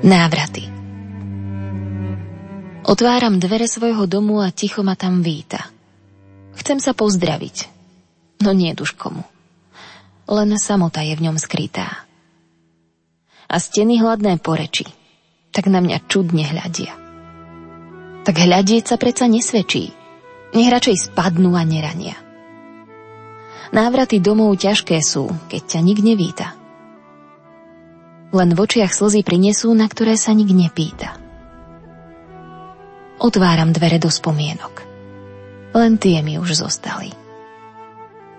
Návraty 0.06 0.62
Otváram 2.86 3.42
dvere 3.42 3.66
svojho 3.66 4.06
domu 4.06 4.38
a 4.38 4.54
ticho 4.54 4.86
ma 4.86 4.94
tam 4.94 5.18
víta. 5.18 5.66
Chcem 6.54 6.78
sa 6.78 6.94
pozdraviť, 6.94 7.66
no 8.46 8.54
nie 8.54 8.70
už 8.70 8.94
komu. 8.94 9.26
Len 10.30 10.54
samota 10.62 11.02
je 11.02 11.18
v 11.18 11.26
ňom 11.26 11.42
skrytá. 11.42 12.06
A 13.50 13.58
steny 13.58 13.98
hladné 13.98 14.38
poreči, 14.38 14.86
tak 15.50 15.66
na 15.66 15.82
mňa 15.82 15.98
čudne 16.06 16.46
hľadia. 16.46 16.94
Tak 18.22 18.34
hľadieť 18.38 18.86
sa 18.86 19.02
predsa 19.02 19.26
nesvedčí, 19.26 19.90
nech 20.54 20.70
radšej 20.70 21.10
spadnú 21.10 21.58
a 21.58 21.66
nerania. 21.66 22.14
Návraty 23.74 24.22
domov 24.22 24.54
ťažké 24.54 25.02
sú, 25.02 25.26
keď 25.50 25.62
ťa 25.66 25.80
nik 25.82 25.98
nevíta. 25.98 26.54
Len 28.36 28.52
v 28.52 28.58
očiach 28.68 28.92
slzy 28.92 29.24
prinesú, 29.24 29.72
na 29.72 29.88
ktoré 29.88 30.20
sa 30.20 30.36
nik 30.36 30.52
nepýta. 30.52 31.16
Otváram 33.16 33.72
dvere 33.72 33.96
do 33.96 34.12
spomienok. 34.12 34.84
Len 35.72 35.96
tie 35.96 36.20
mi 36.20 36.36
už 36.36 36.60
zostali. 36.68 37.16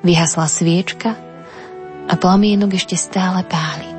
Vyhasla 0.06 0.46
sviečka 0.46 1.18
a 2.06 2.14
plamienok 2.14 2.78
ešte 2.78 2.94
stále 2.94 3.42
páli. 3.50 3.90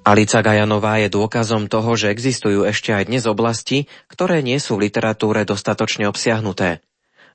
Alica 0.00 0.40
Gajanová 0.40 0.96
je 0.96 1.12
dôkazom 1.12 1.68
toho, 1.68 1.92
že 1.92 2.08
existujú 2.08 2.64
ešte 2.64 2.96
aj 2.96 3.12
dnes 3.12 3.28
oblasti, 3.28 3.84
ktoré 4.08 4.40
nie 4.40 4.56
sú 4.56 4.80
v 4.80 4.88
literatúre 4.88 5.44
dostatočne 5.44 6.08
obsiahnuté. 6.08 6.80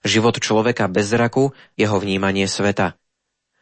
Život 0.02 0.42
človeka 0.42 0.90
bez 0.90 1.14
zraku, 1.14 1.54
jeho 1.78 1.98
vnímanie 2.02 2.50
sveta. 2.50 2.98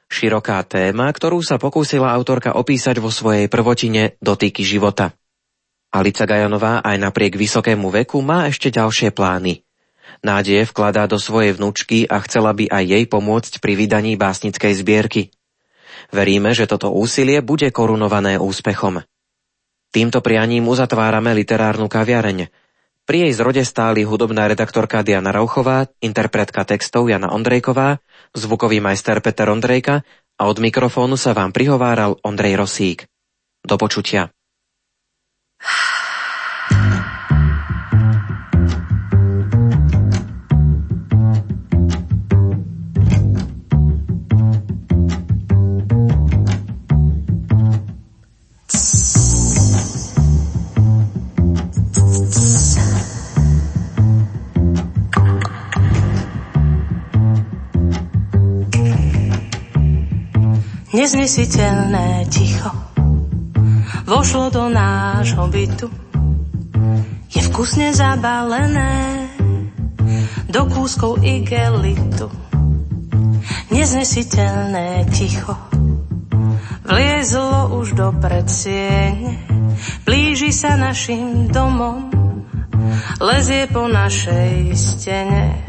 Široká 0.08 0.64
téma, 0.64 1.12
ktorú 1.12 1.44
sa 1.44 1.60
pokúsila 1.60 2.16
autorka 2.16 2.56
opísať 2.56 3.04
vo 3.04 3.12
svojej 3.12 3.52
prvotine 3.52 4.16
Dotýky 4.24 4.64
života. 4.64 5.12
Alica 5.92 6.24
Gajanová 6.24 6.80
aj 6.80 6.96
napriek 6.96 7.36
vysokému 7.36 7.92
veku 7.92 8.24
má 8.24 8.48
ešte 8.48 8.72
ďalšie 8.72 9.12
plány. 9.12 9.68
Nádeje 10.24 10.64
vkladá 10.72 11.12
do 11.12 11.20
svojej 11.20 11.52
vnúčky 11.52 12.08
a 12.08 12.24
chcela 12.24 12.56
by 12.56 12.72
aj 12.72 12.84
jej 12.88 13.04
pomôcť 13.12 13.60
pri 13.60 13.76
vydaní 13.76 14.16
básnickej 14.16 14.74
zbierky– 14.80 15.24
Veríme, 16.14 16.54
že 16.54 16.70
toto 16.70 16.94
úsilie 16.94 17.42
bude 17.42 17.74
korunované 17.74 18.38
úspechom. 18.38 19.02
Týmto 19.90 20.22
prianím 20.22 20.70
uzatvárame 20.70 21.34
literárnu 21.34 21.90
kaviareň. 21.90 22.54
Pri 23.04 23.18
jej 23.28 23.34
zrode 23.34 23.66
stáli 23.66 24.06
hudobná 24.06 24.46
redaktorka 24.48 25.02
Diana 25.02 25.34
Rauchová, 25.34 25.90
interpretka 26.00 26.64
textov 26.64 27.10
Jana 27.10 27.34
Ondrejková, 27.34 27.98
zvukový 28.38 28.80
majster 28.80 29.20
Peter 29.26 29.50
Ondrejka 29.50 30.06
a 30.38 30.42
od 30.46 30.58
mikrofónu 30.62 31.18
sa 31.18 31.34
vám 31.34 31.50
prihováral 31.50 32.16
Ondrej 32.22 32.62
Rosík. 32.62 33.10
Do 33.66 33.76
počutia. 33.82 34.30
neznesiteľné 61.14 62.26
ticho 62.26 62.74
vošlo 64.10 64.50
do 64.50 64.66
nášho 64.66 65.46
bytu. 65.46 65.86
Je 67.30 67.38
vkusne 67.54 67.94
zabalené 67.94 69.30
do 70.50 70.66
kúskov 70.66 71.22
igelitu. 71.22 72.34
Neznesiteľné 73.70 75.06
ticho 75.14 75.54
vliezlo 76.82 77.78
už 77.78 77.94
do 77.94 78.10
predsiene, 78.18 79.38
blíži 80.10 80.50
sa 80.50 80.82
našim 80.82 81.46
domom, 81.46 82.10
lezie 83.22 83.70
po 83.70 83.86
našej 83.86 84.74
stene. 84.74 85.63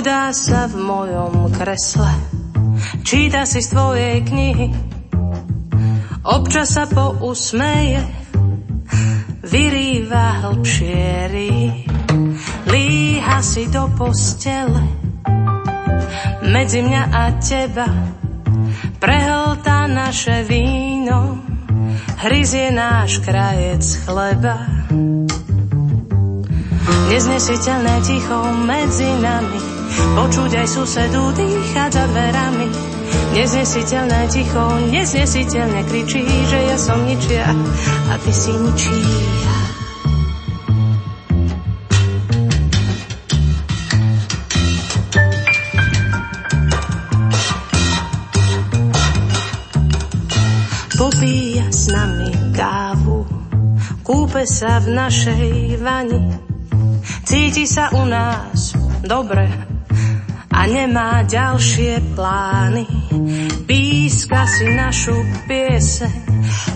Hojdá 0.00 0.32
sa 0.32 0.64
v 0.64 0.80
mojom 0.80 1.52
kresle, 1.52 2.08
číta 3.04 3.44
si 3.44 3.60
z 3.60 3.68
tvojej 3.68 4.24
knihy, 4.24 4.72
občas 6.24 6.72
sa 6.72 6.88
pousmeje, 6.88 8.00
vyrýva 9.44 10.40
hlbšie 10.40 11.04
rí, 11.28 11.84
líha 12.72 13.44
si 13.44 13.68
do 13.68 13.92
postele, 13.92 14.88
medzi 16.48 16.80
mňa 16.80 17.02
a 17.12 17.24
teba, 17.36 17.92
prehltá 19.04 19.84
naše 19.84 20.48
víno, 20.48 21.44
hryzie 22.24 22.72
náš 22.72 23.20
krajec 23.20 23.84
chleba. 24.08 24.64
Neznesiteľné 27.12 28.00
ticho 28.00 28.38
medzi 28.64 29.12
nami, 29.20 29.69
Počuť 29.90 30.50
aj 30.62 30.68
susedu 30.68 31.34
dýchať 31.34 31.90
za 31.90 32.04
dverami. 32.10 32.68
Neznesiteľné 33.30 34.26
ticho, 34.30 34.64
neznesiteľne 34.90 35.86
kričí, 35.86 36.22
že 36.26 36.58
ja 36.66 36.76
som 36.78 37.02
ničia 37.06 37.46
a 38.10 38.14
ty 38.18 38.32
si 38.34 38.50
ničí. 38.54 38.98
Popíja 51.00 51.66
s 51.70 51.90
nami 51.90 52.54
kávu, 52.54 53.26
kúpe 54.06 54.46
sa 54.46 54.78
v 54.78 54.94
našej 54.94 55.80
vani, 55.80 56.22
cíti 57.24 57.64
sa 57.66 57.90
u 57.94 58.04
nás 58.06 58.76
dobre, 59.02 59.48
a 60.60 60.68
nemá 60.68 61.24
ďalšie 61.24 62.12
plány. 62.12 62.84
Píska 63.64 64.44
si 64.44 64.68
našu 64.76 65.16
piese, 65.48 66.04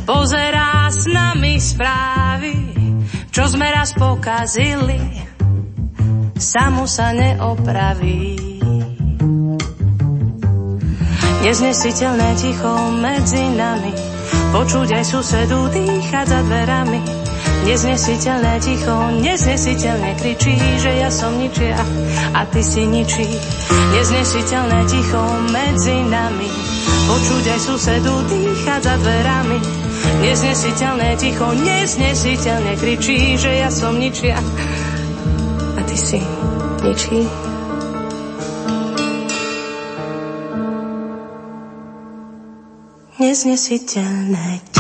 pozerá 0.09 0.89
s 0.89 1.05
nami 1.05 1.61
správy, 1.61 2.55
čo 3.29 3.45
sme 3.45 3.69
raz 3.69 3.93
pokazili, 3.93 4.97
samo 6.41 6.89
sa 6.89 7.13
neopraví. 7.13 8.41
Neznesiteľné 11.45 12.41
ticho 12.41 12.73
medzi 13.05 13.53
nami, 13.53 13.93
počuť 14.57 14.97
aj 14.97 15.05
susedu 15.05 15.69
dýchať 15.69 16.25
za 16.25 16.41
dverami, 16.41 17.24
Neznesiteľné 17.65 18.61
ticho, 18.61 18.93
neznesiteľne 19.25 20.21
kričí, 20.21 20.53
že 20.79 21.01
ja 21.01 21.09
som 21.09 21.33
ničia 21.41 21.81
a 22.37 22.45
ty 22.45 22.61
si 22.61 22.85
ničí. 22.85 23.25
Neznesiteľné 23.97 24.85
ticho 24.85 25.25
medzi 25.49 25.97
nami, 26.05 26.53
počuť 27.09 27.45
aj 27.57 27.61
susedu 27.65 28.15
dýchať 28.29 28.81
za 28.85 28.95
dverami. 29.01 29.59
Neznesiteľné 30.21 31.17
ticho, 31.17 31.57
neznesiteľne 31.57 32.77
kričí, 32.77 33.41
že 33.41 33.65
ja 33.65 33.73
som 33.73 33.97
ničia 33.97 34.37
a 35.75 35.81
ty 35.89 35.97
si 35.97 36.21
ničí. 36.85 37.25
Neznesiteľné 43.17 44.74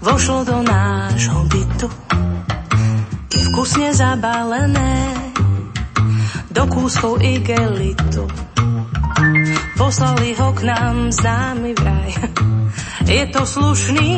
vošlo 0.00 0.44
do 0.44 0.58
nášho 0.64 1.44
bytu. 1.44 1.88
Je 3.30 3.40
vkusne 3.52 3.92
zabalené 3.94 4.92
do 6.50 6.66
kúskov 6.66 7.20
igelitu. 7.22 8.26
Poslali 9.76 10.34
ho 10.36 10.48
k 10.56 10.60
nám 10.66 11.12
známy 11.12 11.70
vraj. 11.76 12.10
Je 13.06 13.24
to 13.32 13.42
slušný 13.46 14.10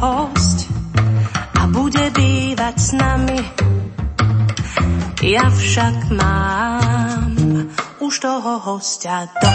host 0.00 0.68
a 1.56 1.62
bude 1.68 2.10
bývať 2.12 2.76
s 2.76 2.90
nami. 2.96 3.40
Ja 5.26 5.50
však 5.50 6.14
mám 6.14 7.32
už 7.98 8.14
toho 8.22 8.52
hostia 8.62 9.26
dosť. 9.40 9.46